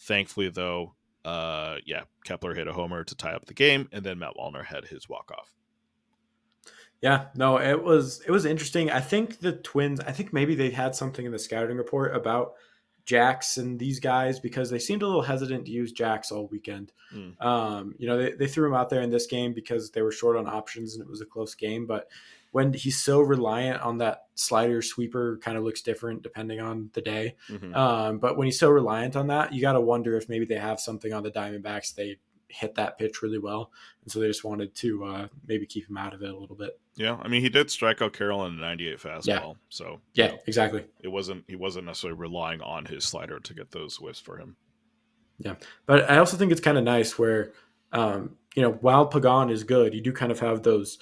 [0.00, 0.94] Thankfully, though,
[1.24, 4.64] uh, yeah, Kepler hit a homer to tie up the game, and then Matt Wallner
[4.64, 5.52] had his walk off.
[7.00, 8.90] Yeah, no, it was it was interesting.
[8.90, 10.00] I think the Twins.
[10.00, 12.54] I think maybe they had something in the scouting report about
[13.08, 16.92] Jax and these guys because they seemed a little hesitant to use Jax all weekend.
[17.14, 17.42] Mm.
[17.42, 20.12] Um, you know, they, they threw him out there in this game because they were
[20.12, 21.86] short on options and it was a close game.
[21.86, 22.10] But
[22.50, 27.00] when he's so reliant on that slider sweeper, kind of looks different depending on the
[27.00, 27.36] day.
[27.48, 27.74] Mhm.
[27.74, 30.58] Um, but when he's so reliant on that, you got to wonder if maybe they
[30.58, 31.94] have something on the Diamondbacks.
[31.94, 32.18] They
[32.48, 33.70] hit that pitch really well,
[34.02, 36.56] and so they just wanted to uh, maybe keep him out of it a little
[36.56, 36.78] bit.
[36.96, 39.52] yeah, I mean he did strike out Carroll in a 98 fastball, yeah.
[39.68, 39.84] so
[40.14, 40.84] you Yeah, know, exactly.
[41.00, 44.56] it wasn't he wasn't necessarily relying on his slider to get those whiffs for him.
[45.38, 45.54] Yeah,
[45.86, 47.52] but I also think it's kind of nice where,
[47.92, 50.98] um, you know, while Pagan is good, you do kind of have those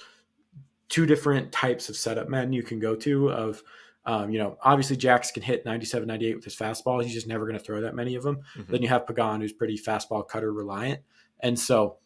[0.89, 3.31] two different types of setup men you can go to.
[3.31, 3.63] Of,
[4.05, 7.03] um, you know, obviously Jax can hit 97, 98 with his fastball.
[7.03, 8.39] He's just never going to throw that many of them.
[8.55, 8.67] Mhm.
[8.67, 11.01] Then you have Pagan, who's pretty fastball cutter reliant.
[11.39, 11.97] And so,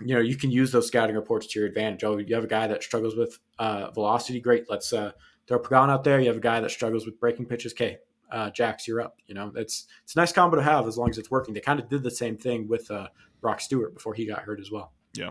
[0.00, 2.04] you know, you can use those scouting reports to your advantage.
[2.04, 4.40] Oh, you have a guy that struggles with uh, velocity.
[4.40, 4.64] Great.
[4.68, 5.12] Let's uh,
[5.46, 6.20] throw Pagan out there.
[6.20, 7.72] You have a guy that struggles with breaking pitches.
[7.72, 7.98] Okay,
[8.30, 9.16] uh, Jax, you're up.
[9.26, 11.54] You know, it's it's a nice combo to have as long as it's working.
[11.54, 13.08] They kind of did the same thing with uh,
[13.40, 14.92] Brock Stewart before he got hurt as well.
[15.14, 15.30] Yeah.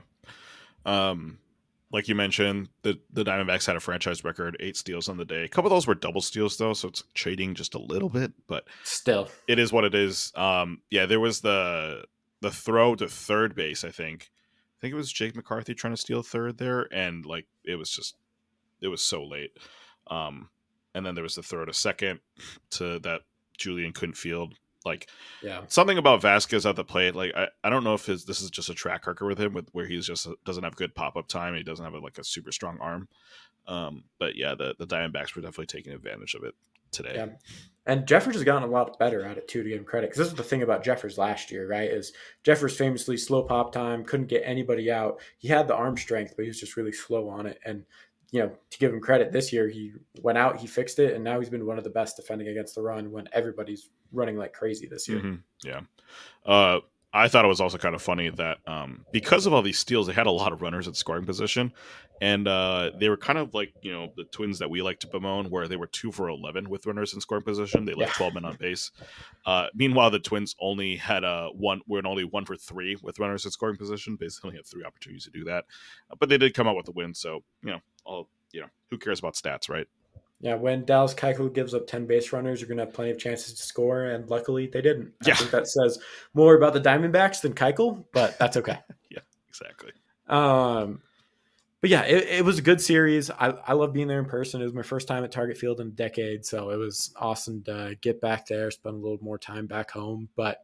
[0.86, 1.40] Um,
[1.92, 5.44] like you mentioned, the the Diamondbacks had a franchise record, eight steals on the day.
[5.44, 8.32] A couple of those were double steals though, so it's cheating just a little bit,
[8.48, 10.32] but Still, it is what it is.
[10.36, 12.06] Um, yeah, there was the
[12.42, 13.84] the throw to third base.
[13.84, 14.32] I think,
[14.78, 17.90] I think it was Jake McCarthy trying to steal third there, and like it was
[17.90, 18.16] just,
[18.82, 19.52] it was so late.
[20.08, 20.50] Um,
[20.94, 22.20] and then there was the throw to second
[22.72, 23.22] to that
[23.58, 24.56] Julien couldn't field.
[24.84, 25.10] Like
[25.44, 27.16] yeah, something about Vazquez at the plate.
[27.16, 29.54] Like I, I don't know if his this is just a track record with him,
[29.54, 31.56] with where he's just doesn't have good pop up time.
[31.56, 33.08] He doesn't have a, like a super strong arm.
[33.68, 36.56] Um, but yeah, the the Diamondbacks were definitely taking advantage of it
[36.92, 37.14] today.
[37.16, 37.28] Yeah.
[37.88, 40.12] And Jeffers has gotten a lot better at it too, to give him credit.
[40.12, 41.90] Because this is the thing about Jeffers last year, right?
[41.90, 42.14] Is
[42.44, 45.20] Jeffers famously slow pop time, couldn't get anybody out.
[45.40, 47.60] He had the arm strength, but he was just really slow on it.
[47.66, 47.84] And
[48.32, 51.24] you know, to give him credit, this year he went out, he fixed it, and
[51.24, 54.54] now he's been one of the best defending against the run when everybody's running like
[54.54, 55.20] crazy this year.
[55.20, 55.82] Mhm, Yeah.
[56.46, 56.80] Uh,
[57.14, 60.08] I thought it was also kind of funny that um, because of all these steals,
[60.08, 61.74] they had a lot of runners at scoring position,
[62.22, 65.08] and uh, they were kind of like you know the Twins that we like to
[65.08, 67.84] bemoan, where they were two for eleven with runners in scoring position.
[67.84, 68.18] They left yeah.
[68.18, 68.92] twelve men on base.
[69.46, 71.82] Uh, meanwhile, the Twins only had a uh, one.
[71.86, 74.16] Were only one for three with runners in scoring position.
[74.16, 75.66] Basically, only had three opportunities to do that,
[76.18, 77.14] but they did come out with the win.
[77.14, 79.88] So you know, all you know, who cares about stats, right?
[80.42, 83.20] Yeah, when Dallas Keuchel gives up 10 base runners, you're going to have plenty of
[83.20, 85.14] chances to score, and luckily they didn't.
[85.24, 85.34] Yeah.
[85.34, 86.00] I think that says
[86.34, 88.80] more about the Diamondbacks than Keuchel, but that's okay.
[89.12, 89.92] yeah, exactly.
[90.28, 91.02] Um,
[91.80, 93.30] but yeah, it, it, was a good series.
[93.30, 94.62] I, I love being there in person.
[94.62, 97.64] It was my first time at Target Field in a decade, so it was awesome
[97.64, 100.30] to get back there, spend a little more time back home.
[100.36, 100.60] But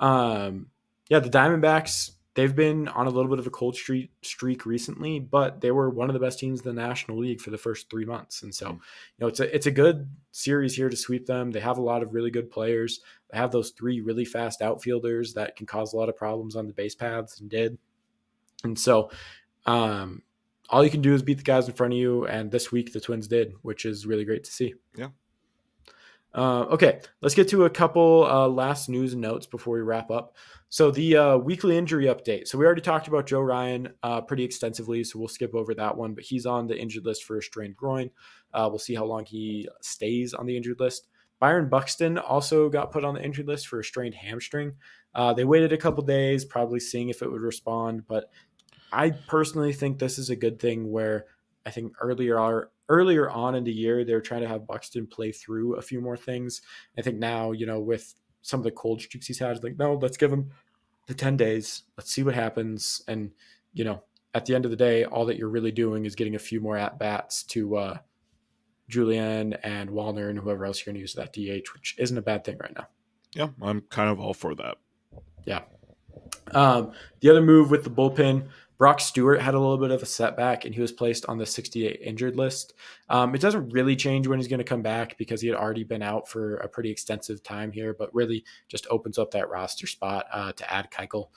[0.00, 0.66] um,
[1.08, 5.18] yeah, the Diamondbacks they've been on a little bit of a cold streak streak recently,
[5.18, 7.90] but they were one of the best teams in the National League for the first
[7.90, 8.42] three months.
[8.42, 8.72] And so, hmm.
[8.72, 11.50] you know, it's a it's a good series here to sweep them.
[11.50, 13.00] They have a lot of really good players.
[13.30, 16.66] They have those three really fast outfielders that can cause a lot of problems on
[16.66, 17.78] the base paths and did.
[18.64, 19.10] And so,
[19.66, 20.22] um,
[20.70, 22.26] all you can do is beat the guys in front of you.
[22.26, 24.74] And this week the Twins did, which is really great to see.
[24.96, 25.08] Yeah.
[26.34, 30.36] Uh, okay, let's get to a couple uh, last news notes before we wrap up.
[30.70, 32.48] So the uh, weekly injury update.
[32.48, 35.96] So we already talked about Joe Ryan uh, pretty extensively, so we'll skip over that
[35.96, 36.14] one.
[36.14, 38.10] But he's on the injured list for a strained groin.
[38.54, 41.08] Uh, we'll see how long he stays on the injured list.
[41.40, 44.74] Byron Buxton also got put on the injured list for a strained hamstring.
[45.14, 48.06] Uh, they waited a couple days, probably seeing if it would respond.
[48.06, 48.30] But
[48.90, 50.90] I personally think this is a good thing.
[50.90, 51.26] Where
[51.66, 52.40] I think earlier
[52.92, 56.00] earlier on in the year, they were trying to have Buxton play through a few
[56.00, 56.60] more things.
[56.98, 59.94] I think now, you know, with some of the cold streaks he's had, like, no,
[59.94, 60.50] let's give him
[61.06, 61.84] the 10 days.
[61.96, 63.02] Let's see what happens.
[63.08, 63.30] And,
[63.72, 64.02] you know,
[64.34, 66.60] at the end of the day, all that you're really doing is getting a few
[66.60, 67.98] more at bats to uh,
[68.88, 72.22] Julien and Wallner and whoever else you're going to use that DH, which isn't a
[72.22, 72.86] bad thing right now.
[73.34, 74.76] Yeah, I'm kind of all for that.
[75.46, 75.62] Yeah.
[76.52, 78.48] Um, the other move with the bullpen,
[78.82, 81.46] Brock Stewart had a little bit of a setback and he was placed on the
[81.46, 82.74] 68 injured list.
[83.08, 85.84] Um, it doesn't really change when he's going to come back because he had already
[85.84, 89.86] been out for a pretty extensive time here, but really just opens up that roster
[89.86, 91.28] spot uh, to add Keuchel.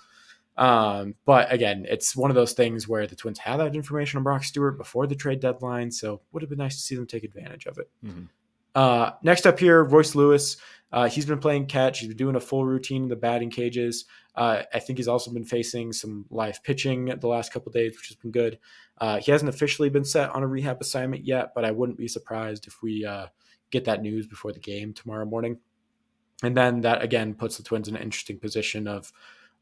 [0.58, 4.24] Um, but again, it's one of those things where the Twins had that information on
[4.24, 7.24] Brock Stewart before the trade deadline, so would have been nice to see them take
[7.24, 7.92] advantage of it.
[8.04, 8.24] Mm-hmm.
[8.74, 10.58] Uh, next up here, Royce Lewis.
[10.96, 12.00] Uh, he's been playing catch.
[12.00, 14.06] He's been doing a full routine in the batting cages.
[14.34, 18.08] Uh, I think he's also been facing some live pitching the last couple days, which
[18.08, 18.60] has been good.
[18.98, 22.08] Uh, he hasn't officially been set on a rehab assignment yet, but I wouldn't be
[22.08, 23.28] surprised if we uh,
[23.72, 25.58] get that news before the game tomorrow morning.
[26.42, 29.12] And then that again puts the Twins in an interesting position of,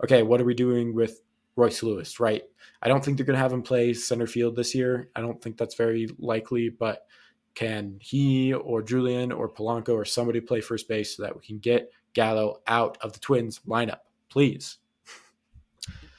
[0.03, 1.19] okay, what are we doing with
[1.55, 2.19] Royce Lewis?
[2.19, 2.43] Right?
[2.84, 5.09] I don't think they're going to have him play center field this year.
[5.15, 7.07] I don't think that's very likely, but
[7.56, 11.60] can he or Julien or Polanco or somebody play first base so that we can
[11.60, 13.99] get Gallo out of the Twins lineup?
[14.34, 14.80] please.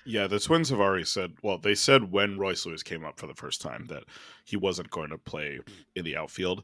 [0.07, 1.33] Yeah, the Twins have already said.
[1.43, 4.05] Well, they said when Royce Lewis came up for the first time that
[4.45, 5.59] he wasn't going to play
[5.97, 6.63] in the outfield,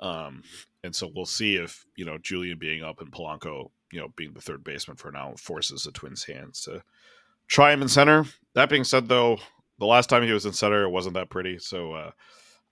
[0.00, 0.42] um,
[0.84, 4.32] and so we'll see if you know Julien being up and Polanco, you know, being
[4.32, 6.82] the third baseman for now, forces the Twins' hands to
[7.48, 8.24] try him in center.
[8.54, 9.38] That being said, though,
[9.78, 11.58] the last time he was in center, it wasn't that pretty.
[11.58, 12.10] So uh,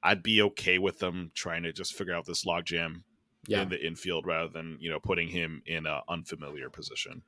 [0.05, 3.03] I'd be okay with them trying to just figure out this logjam
[3.47, 3.63] yeah.
[3.63, 7.23] in the infield rather than you know putting him in an unfamiliar position.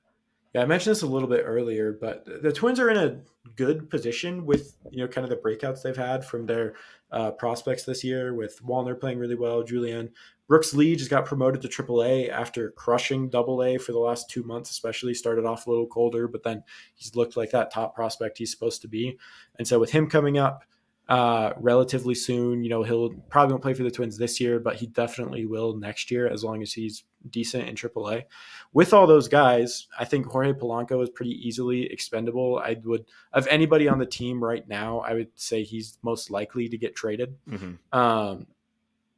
[0.54, 3.18] Yeah, I mentioned this a little bit earlier, but the Twins are in a
[3.56, 6.74] good position with you know kind of the breakouts they've had from their
[7.10, 8.34] uh, prospects this year.
[8.34, 10.10] With Wallner playing really well, Julien
[10.48, 14.44] Brooks Lee just got promoted to AAA after crushing Double A for the last two
[14.44, 16.62] months, especially started off a little colder, but then
[16.94, 19.18] he's looked like that top prospect he's supposed to be.
[19.58, 20.64] And so with him coming up,
[21.08, 22.64] uh, relatively soon.
[22.64, 25.76] You know, he'll probably won't play for the Twins this year, but he definitely will
[25.76, 28.24] next year as long as he's decent in AAA.
[28.72, 32.58] With all those guys, I think Jorge Polanco is pretty easily expendable.
[32.58, 36.68] I would, of anybody on the team right now, I would say he's most likely
[36.68, 37.36] to get traded.
[37.48, 37.98] Mm-hmm.
[37.98, 38.46] Um,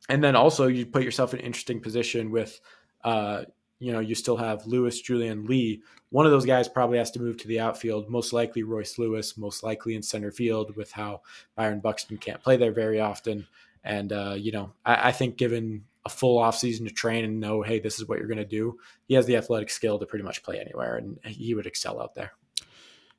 [0.09, 2.61] and then also you put yourself in an interesting position with
[3.05, 3.45] uh,
[3.79, 5.83] you know, you still have Lewis, Julien Lee.
[6.11, 9.37] One of those guys probably has to move to the outfield, most likely Royce Lewis,
[9.37, 11.23] most likely in center field with how
[11.55, 13.47] Byron Buxton can't play there very often.
[13.85, 17.63] And, uh, you know, I, I, think given a full offseason to train and know,
[17.63, 20.25] hey, this is what you're going to do, he has the athletic skill to pretty
[20.25, 22.33] much play anywhere and he would excel out there.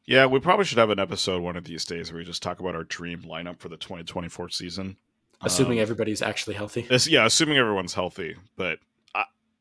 [0.05, 2.59] Yeah, we probably should have an episode one of these days where we just talk
[2.59, 4.97] about our dream lineup for the 2024 season.
[5.41, 6.87] Assuming um, everybody's actually healthy.
[7.07, 8.35] Yeah, assuming everyone's healthy.
[8.57, 8.79] But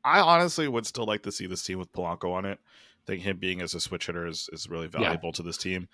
[0.05, 2.59] I honestly would still like to see this team with Polanco on it.
[2.61, 5.33] I think him being as a switch hitter is, is really valuable yeah.
[5.33, 5.89] to this team.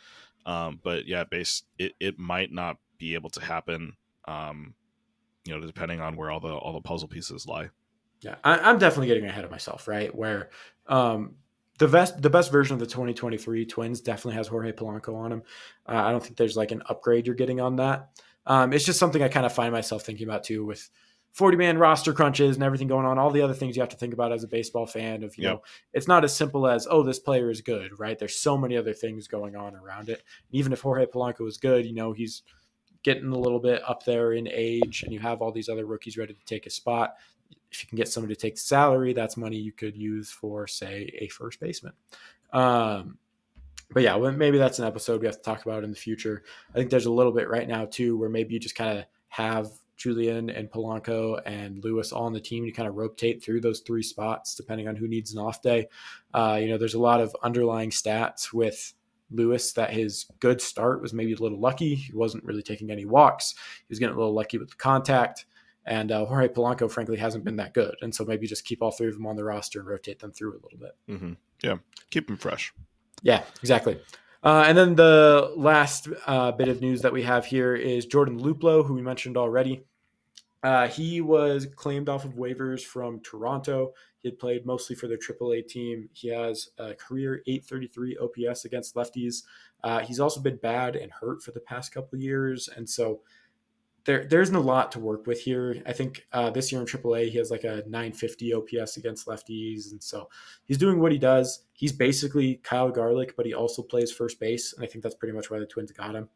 [0.46, 3.94] Um, but yeah, base it, it might not be able to happen.
[4.26, 4.74] Um,
[5.44, 7.70] you know, depending on where all the all the puzzle pieces lie.
[8.20, 10.14] Yeah, I, am definitely getting ahead of myself, right?
[10.14, 10.48] Where
[10.86, 11.34] um,
[11.78, 15.42] the best the best version of the 2023 Twins definitely has Jorge Polanco on him.
[15.86, 18.10] Uh, I don't think there's like an upgrade you're getting on that.
[18.46, 20.88] Um, it's just something I kind of find myself thinking about too with
[21.34, 23.96] 40 man roster crunches and everything going on, all the other things you have to
[23.96, 25.52] think about as a baseball fan of, you yep.
[25.54, 25.62] know,
[25.92, 28.16] it's not as simple as, oh, this player is good, right?
[28.16, 30.22] There's so many other things going on around it.
[30.52, 32.42] Even if Jorge Polanco is good, you know, he's
[33.02, 36.16] getting a little bit up there in age and you have all these other rookies
[36.16, 37.16] ready to take a spot.
[37.72, 40.68] If you can get somebody to take the salary, that's money you could use for,
[40.68, 41.94] say, a first baseman.
[42.52, 43.18] Um,
[43.90, 46.44] but yeah, well, maybe that's an episode we have to talk about in the future.
[46.70, 49.04] I think there's a little bit right now too, where maybe you just kind of
[49.28, 52.64] have Julien and Polanco and Lewis all on the team.
[52.64, 55.88] to kind of rotate through those three spots depending on who needs an off day.
[56.32, 58.94] Uh, you know, there's a lot of underlying stats with
[59.30, 61.94] Lewis that his good start was maybe a little lucky.
[61.94, 63.54] He wasn't really taking any walks.
[63.78, 65.46] He was getting a little lucky with the contact.
[65.86, 67.94] And uh, Jorge Polanco, frankly, hasn't been that good.
[68.00, 70.32] And so maybe just keep all three of them on the roster and rotate them
[70.32, 70.96] through a little bit.
[71.08, 71.32] Mm-hmm.
[71.62, 71.76] Yeah,
[72.10, 72.72] keep them fresh.
[73.22, 74.00] Yeah, exactly.
[74.44, 78.38] Uh, and then the last uh, bit of news that we have here is Jordan
[78.38, 79.86] Luplow, who we mentioned already.
[80.62, 83.94] Uh, he was claimed off of waivers from Toronto.
[84.22, 86.10] He had played mostly for their AAA team.
[86.12, 89.44] He has a career 833 OPS against lefties.
[89.82, 93.20] Uh, he's also been bad and hurt for the past couple years, and so
[94.04, 95.82] there there isn't a lot to work with here.
[95.86, 99.92] I think uh, this year in AAA he has like a 950 OPS against lefties,
[99.92, 100.28] and so
[100.64, 101.64] he's doing what he does.
[101.72, 105.34] He's basically Kyle Garlick, but he also plays first base, and I think that's pretty
[105.34, 106.28] much why the Twins got him.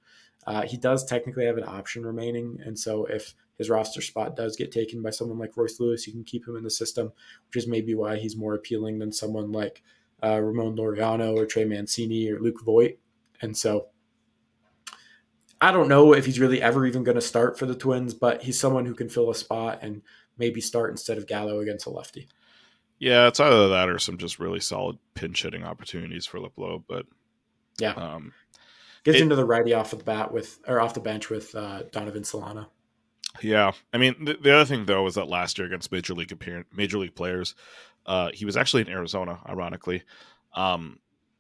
[0.46, 4.56] Uh, he does technically have an option remaining, and so if his roster spot does
[4.56, 7.12] get taken by someone like Royce Lewis, you can keep him in the system,
[7.48, 9.82] which is maybe why he's more appealing than someone like
[10.22, 12.98] uh, Ramon Laureano or Trey Mancini or Luke Voit.
[13.42, 13.88] And so
[15.60, 18.42] I don't know if he's really ever even going to start for the Twins, but
[18.42, 20.02] he's someone who can fill a spot and
[20.38, 22.28] maybe start instead of Gallo against a lefty.
[22.98, 26.82] Yeah, it's either that or some just really solid pinch hitting opportunities for Luplow.
[26.86, 27.06] But
[27.78, 28.32] yeah, um,
[29.04, 31.54] gets it, into the righty off of the bat with or off the bench with
[31.54, 32.70] uh, Donovan Solano.
[33.40, 36.32] Yeah, I mean the, the, other thing though was that last year against major league
[36.32, 37.54] appearance, major league players,
[38.06, 39.38] uh, he was actually in Arizona.
[39.48, 40.02] Ironically,
[40.54, 40.98] um,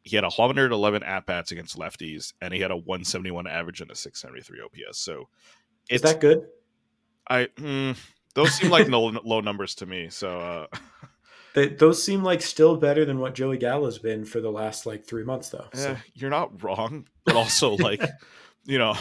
[0.08, 3.94] he had 111 at bats against lefties, and he had a 171 average and a
[3.94, 4.98] 673 OPS.
[4.98, 5.28] So,
[5.90, 6.46] is that good?
[7.28, 7.96] I mm,
[8.34, 10.08] those seem like low, low numbers to me.
[10.08, 10.66] So, uh,
[11.54, 15.04] they, those seem like still better than what Joey Gallo's been for the last like
[15.04, 15.68] three months, though.
[15.74, 15.90] So.
[15.90, 18.02] Eh, you're not wrong, but also like
[18.64, 18.96] you know,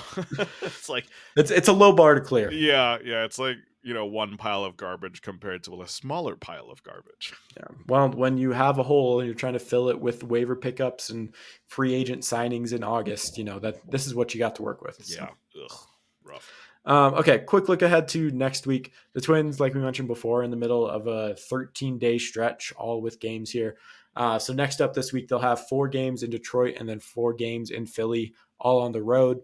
[0.62, 1.05] it's like
[1.38, 2.51] it's it's a low bar to clear.
[2.51, 6.69] Yeah, yeah, it's like you know one pile of garbage compared to a smaller pile
[6.69, 7.33] of garbage.
[7.57, 7.75] Yeah.
[7.88, 11.09] Well, when you have a hole and you're trying to fill it with waiver pickups
[11.09, 11.33] and
[11.65, 14.83] free agent signings in August, you know that this is what you got to work
[14.83, 15.03] with.
[15.03, 15.21] So.
[15.21, 15.63] Yeah.
[15.63, 15.77] Ugh,
[16.23, 16.51] rough.
[16.85, 18.91] Um, okay, quick look ahead to next week.
[19.13, 23.01] The Twins, like we mentioned before, in the middle of a 13 day stretch, all
[23.01, 23.77] with games here.
[24.15, 27.33] Uh, so next up this week, they'll have four games in Detroit and then four
[27.33, 29.41] games in Philly, all on the road.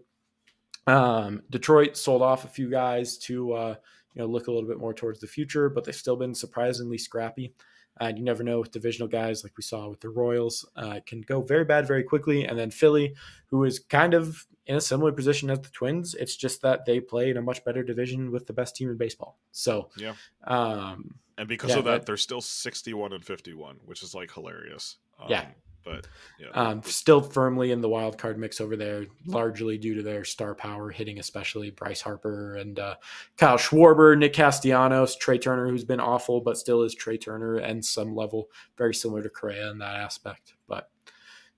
[0.86, 3.74] Um, Detroit sold off a few guys to uh,
[4.14, 6.98] you know look a little bit more towards the future, but they've still been surprisingly
[6.98, 7.54] scrappy.
[8.00, 11.20] And you never know with divisional guys like we saw with the Royals, uh, can
[11.20, 12.44] go very bad very quickly.
[12.44, 13.14] And then Philly,
[13.50, 16.98] who is kind of in a similar position as the Twins, it's just that they
[16.98, 19.38] play in a much better division with the best team in baseball.
[19.52, 24.02] So yeah, um, and because yeah, of that, that, they're still sixty-one and fifty-one, which
[24.02, 24.96] is like hilarious.
[25.20, 25.46] Um, yeah,
[25.84, 26.06] but
[26.54, 30.54] um, still firmly in the wild card mix over there, largely due to their star
[30.54, 32.94] power hitting, especially Bryce Harper and uh,
[33.36, 37.84] Kyle Schwarber, Nick Castellanos, Trea Turner, who's been awful, but still is Trea Turner and
[37.84, 40.54] some level very similar to Correa in that aspect.
[40.66, 40.90] But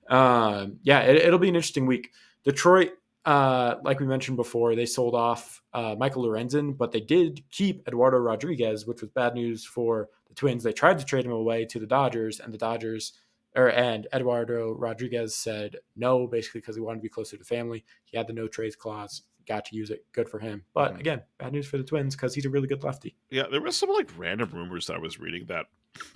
[0.09, 2.13] um, yeah, it, will be an interesting week.
[2.45, 2.93] Detroit,
[3.25, 7.87] uh, like we mentioned before, they sold off uh, Michael Lorenzen, but they did keep
[7.89, 10.63] Eduardo Rodriguez, which was bad news for the Twins.
[10.63, 13.15] They tried to trade him away to the Dodgers, and the Dodgers
[13.57, 17.85] or and Eduardo Rodriguez said no, basically because he wanted to be closer to family.
[18.05, 20.05] He had the no trades clause, got to use it.
[20.13, 20.65] Good for him.
[20.75, 21.01] But mm-hmm.
[21.01, 23.17] again, bad news for the Twins because he's a really good lefty.
[23.31, 25.67] Yeah, there was some like random rumors that I was reading that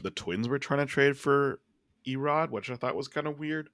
[0.02, 1.60] the Twins were trying to trade for
[2.06, 3.70] Erod, which I thought was kind of weird.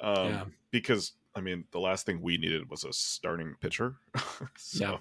[0.00, 0.44] Um, yeah.
[0.70, 3.96] Because I mean, the last thing we needed was a starting pitcher.
[4.56, 4.84] so.
[4.84, 4.96] Yeah,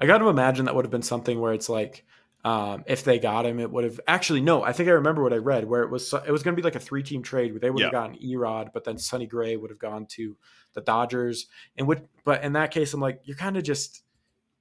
[0.00, 2.04] I got to imagine that would have been something where it's like
[2.44, 4.62] um, if they got him, it would have actually no.
[4.62, 6.64] I think I remember what I read where it was it was going to be
[6.64, 8.00] like a three team trade where they would have yeah.
[8.00, 10.36] gotten Erod, but then Sonny Gray would have gone to
[10.72, 11.46] the Dodgers.
[11.76, 14.02] And would but in that case, I'm like you're kind of just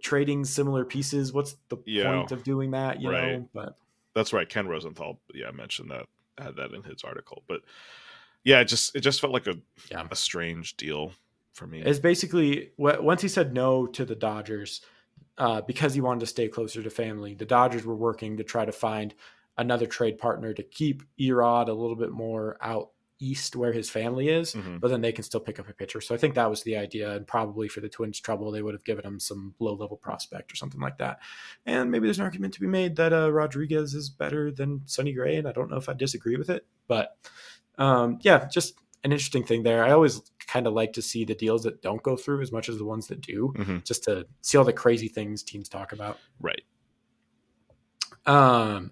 [0.03, 1.31] trading similar pieces.
[1.31, 2.11] What's the yeah.
[2.11, 3.01] point of doing that?
[3.01, 3.39] You right.
[3.39, 3.75] know, but
[4.13, 4.47] that's right.
[4.47, 6.05] Ken Rosenthal, yeah, mentioned that
[6.37, 7.61] had that in his article, but
[8.43, 9.57] yeah, it just it just felt like a
[9.89, 10.05] yeah.
[10.11, 11.13] a strange deal
[11.53, 11.81] for me.
[11.81, 14.81] It's basically once he said no to the Dodgers
[15.39, 17.33] uh, because he wanted to stay closer to family.
[17.33, 19.15] The Dodgers were working to try to find
[19.57, 24.29] another trade partner to keep Erod a little bit more out east where his family
[24.29, 24.79] is, Mhm.
[24.79, 25.99] but then they can still pick up a pitcher.
[25.99, 27.11] So I think that was the idea.
[27.11, 30.53] And probably for the Twins' trouble, they would have given him some low level prospect
[30.53, 31.19] or something like that.
[31.65, 35.11] And maybe there's an argument to be made that uh, Rodriguez is better than Sonny
[35.11, 35.35] Gray.
[35.35, 37.17] And I don't know if I disagree with it, but
[37.77, 39.83] um, yeah, just an interesting thing there.
[39.83, 42.69] I always kind of like to see the deals that don't go through as much
[42.69, 43.85] as the ones that do, Mhm.
[43.85, 46.17] just to see all the crazy things teams talk about.
[46.41, 46.63] Right.
[48.25, 48.91] Um,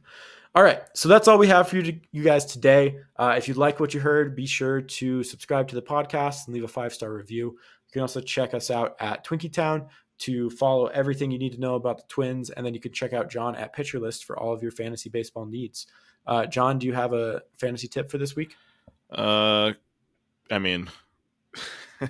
[0.55, 2.99] all right, so that's all we have for you, to, you guys today.
[3.17, 6.53] Uh, if you like what you heard, be sure to subscribe to the podcast and
[6.53, 7.47] leave a five star review.
[7.47, 9.87] You can also check us out at Twinkie Town
[10.19, 13.13] to follow everything you need to know about the Twins, and then you can check
[13.13, 15.85] out John at Pitcher List for all of your fantasy baseball needs.
[16.25, 18.55] Uh, John, do you have a fantasy tip for this week?
[19.11, 19.73] Uh,
[20.51, 20.89] I mean,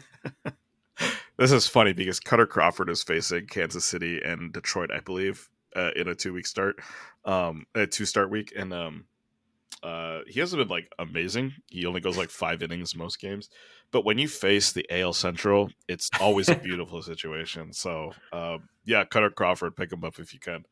[1.38, 5.92] this is funny because Kutter Crawford is facing Kansas City and Detroit, I believe, uh,
[5.96, 6.80] in a two week start,
[7.26, 9.06] um, a two start week, and um,
[9.84, 11.54] uh, he hasn't been like amazing.
[11.68, 13.50] He only goes like five innings most games,
[13.92, 17.74] but when you face the AL Central, it's always a beautiful situation.
[17.74, 20.66] So, um, yeah, Kutter Crawford, pick him up if you can.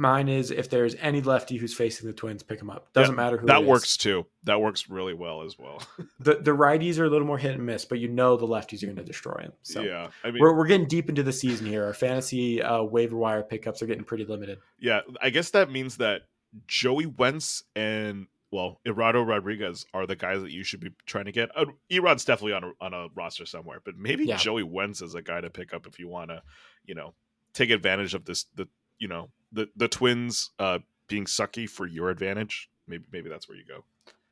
[0.00, 2.90] Mine is if there's any lefty who's facing the Twins, pick him up.
[2.94, 3.46] Doesn't matter who.
[3.46, 3.68] That it is.
[3.68, 4.24] works too.
[4.44, 5.82] That works really well as well.
[6.20, 8.82] The the righties are a little more hit and miss, but you know the lefties
[8.82, 9.52] are going to destroy him.
[9.62, 11.84] So yeah, I mean, we're we're getting deep into the season here.
[11.84, 14.58] Our fantasy uh, waiver wire pickups are getting pretty limited.
[14.78, 16.22] Yeah, I guess that means that
[16.66, 21.32] Joey Wentz and well, Eduardo Rodriguez are the guys that you should be trying to
[21.32, 21.50] get.
[21.56, 24.36] Uh, Erod's definitely on a, on a roster somewhere, but maybe Yeah.
[24.36, 26.42] Joey Wentz is a guy to pick up if you want to,
[26.84, 27.14] you know,
[27.52, 28.66] take advantage of this the
[29.00, 30.78] you know the the Twins uh
[31.08, 32.70] being sucky for your advantage.
[32.86, 33.84] Maybe maybe that's where you go.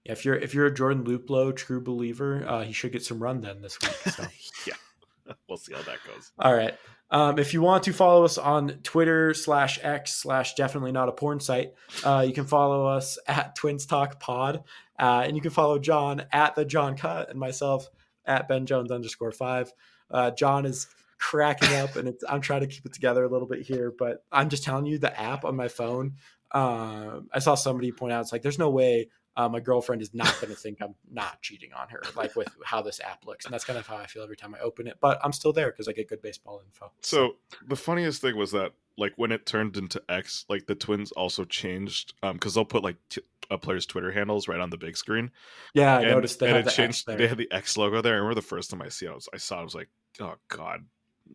[0.04, 3.20] Yeah, if you're if you're a Jordan Luplow true believer, uh, he should get some
[3.20, 3.92] run then this week.
[4.14, 4.24] So.
[4.66, 6.32] yeah, we'll see how that goes.
[6.38, 6.74] All right.
[7.10, 11.12] Um, if you want to follow us on Twitter slash X slash definitely not a
[11.12, 11.72] porn site,
[12.04, 14.62] uh, you can follow us at Twins Talk Pod,
[14.98, 17.88] uh, and you can follow John at the John Cut and myself
[18.26, 19.72] at Ben Jones underscore five.
[20.10, 20.86] Uh, John is
[21.18, 24.24] cracking up, and it's I'm trying to keep it together a little bit here, but
[24.32, 26.14] I'm just telling you the app on my phone.
[26.52, 29.08] Um, I saw somebody point out it's like there's no way
[29.38, 32.48] uh, my girlfriend is not going to think I'm not cheating on her, like with
[32.64, 34.88] how this app looks, and that's kind of how I feel every time I open
[34.88, 34.98] it.
[35.00, 36.90] But I'm still there because I get good baseball info.
[37.02, 37.36] So
[37.68, 41.44] the funniest thing was that like when it turned into X, like the Twins also
[41.44, 44.96] changed um because they'll put like t- a player's Twitter handles right on the big
[44.96, 45.30] screen.
[45.72, 47.06] yeah, I and, noticed they and have it the changed.
[47.06, 48.14] They had the X logo there.
[48.14, 49.74] I remember the first time I see it, I was I saw it, I was
[49.76, 49.88] like,
[50.20, 50.84] oh god,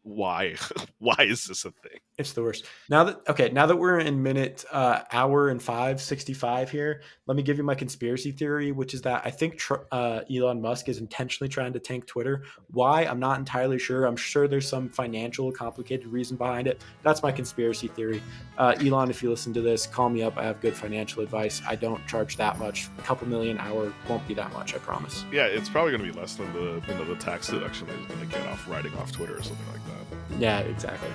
[0.01, 0.55] why?
[0.99, 1.99] why is this a thing?
[2.17, 2.65] It's the worst.
[2.89, 7.01] Now that okay, now that we're in minute uh, hour and five sixty five here,
[7.25, 10.61] let me give you my conspiracy theory, which is that I think tr- uh, Elon
[10.61, 12.43] Musk is intentionally trying to tank Twitter.
[12.71, 13.03] Why?
[13.03, 14.05] I'm not entirely sure.
[14.05, 16.81] I'm sure there's some financial, complicated reason behind it.
[17.01, 18.21] That's my conspiracy theory.
[18.57, 20.37] Uh, Elon, if you listen to this, call me up.
[20.37, 21.61] I have good financial advice.
[21.67, 22.89] I don't charge that much.
[22.99, 24.75] A couple million hour won't be that much.
[24.75, 25.25] I promise.
[25.31, 27.97] Yeah, it's probably going to be less than the you know the tax deduction that
[27.97, 29.82] he's going to get off writing off Twitter or something like
[30.39, 31.09] Yeah, exactly.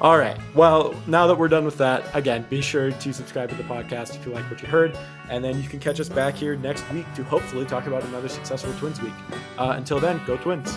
[0.00, 0.38] All right.
[0.54, 4.14] Well, now that we're done with that, again, be sure to subscribe to the podcast
[4.14, 4.96] if you like what you heard.
[5.30, 8.28] And then you can catch us back here next week to hopefully talk about another
[8.28, 9.14] successful Twins week.
[9.56, 10.76] Uh, until then, go Twins.